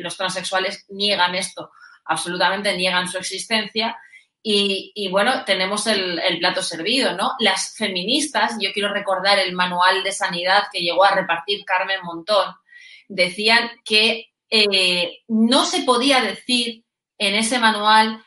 [0.00, 1.70] Los transexuales niegan esto,
[2.04, 3.96] absolutamente niegan su existencia.
[4.46, 7.32] Y, bueno, tenemos el, plato servido, ¿no?
[7.38, 12.54] Las feministas, yo quiero recordar el manual de sanidad que llegó a repartir Carmen Montón,
[13.08, 16.84] decían que eh, no se podía decir
[17.16, 18.22] en ese manual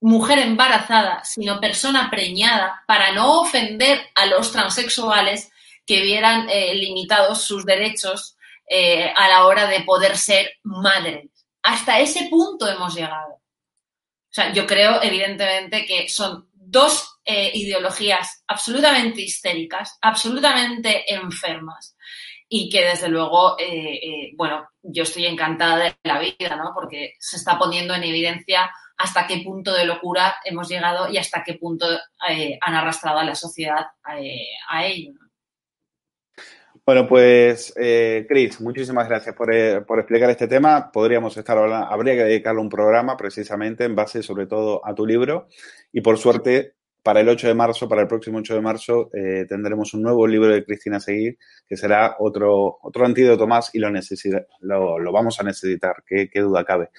[0.00, 5.50] mujer embarazada, sino persona preñada, para no ofender a los transexuales
[5.84, 8.36] que vieran eh, limitados sus derechos
[8.70, 11.28] eh, a la hora de poder ser madres.
[11.62, 13.38] Hasta ese punto hemos llegado.
[14.38, 21.96] Sea, yo creo, evidentemente, que son dos eh, ideologías absolutamente histéricas, absolutamente enfermas,
[22.48, 26.70] y que desde luego, eh, eh, bueno, yo estoy encantada de la vida, ¿no?
[26.72, 31.42] Porque se está poniendo en evidencia hasta qué punto de locura hemos llegado y hasta
[31.42, 31.88] qué punto
[32.60, 35.14] han arrastrado a la sociedad a ello.
[36.88, 40.90] Bueno, pues, eh, Chris, muchísimas gracias por, eh, por explicar este tema.
[40.90, 45.04] Podríamos estar hablando, habría que dedicarle un programa precisamente en base sobre todo a tu
[45.04, 45.48] libro
[45.92, 46.76] y por suerte
[47.08, 50.26] para el 8 de marzo, para el próximo 8 de marzo, eh, tendremos un nuevo
[50.26, 53.88] libro de Cristina Seguir, que será otro, otro antídoto más y lo,
[54.60, 56.90] lo, lo vamos a necesitar, qué, duda cabe.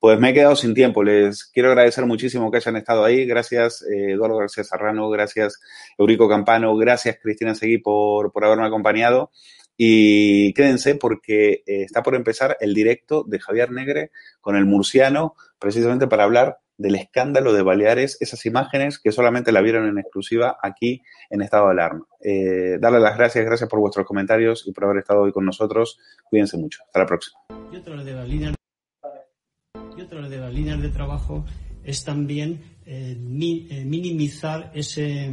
[0.00, 3.82] Pues me he quedado sin tiempo, les quiero agradecer muchísimo que hayan estado ahí, gracias
[3.82, 5.60] eh, Eduardo García Serrano, gracias
[5.98, 9.32] Eurico Campano, gracias Cristina Seguí por, por haberme acompañado.
[9.76, 15.34] Y quédense porque eh, está por empezar el directo de Javier Negre con el murciano,
[15.58, 20.56] precisamente para hablar del escándalo de Baleares, esas imágenes que solamente la vieron en exclusiva
[20.62, 22.06] aquí en estado de alarma.
[22.22, 25.98] Eh, darle las gracias, gracias por vuestros comentarios y por haber estado hoy con nosotros.
[26.24, 26.82] Cuídense mucho.
[26.86, 27.40] Hasta la próxima.
[27.72, 28.54] Y otra de las líneas,
[29.96, 31.44] de, las líneas de trabajo
[31.82, 35.30] es también eh, eh, minimizar ese,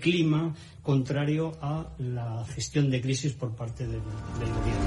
[0.00, 4.86] clima contrario a la gestión de crisis por parte del gobierno.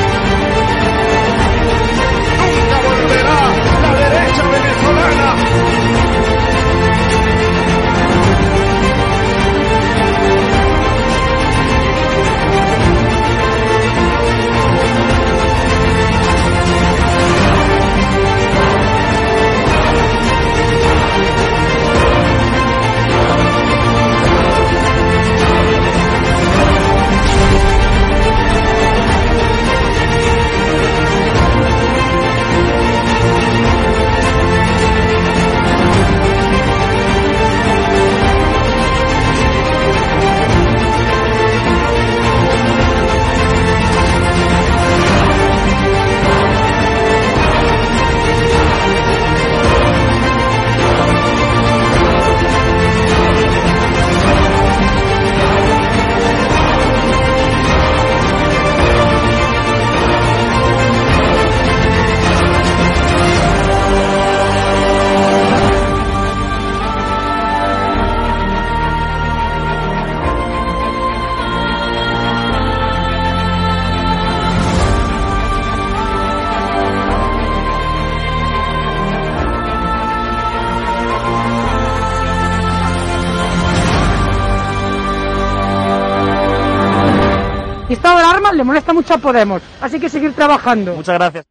[89.01, 90.95] Alarma le molesta mucho a Podemos, así que seguir trabajando.
[90.95, 91.50] Muchas gracias.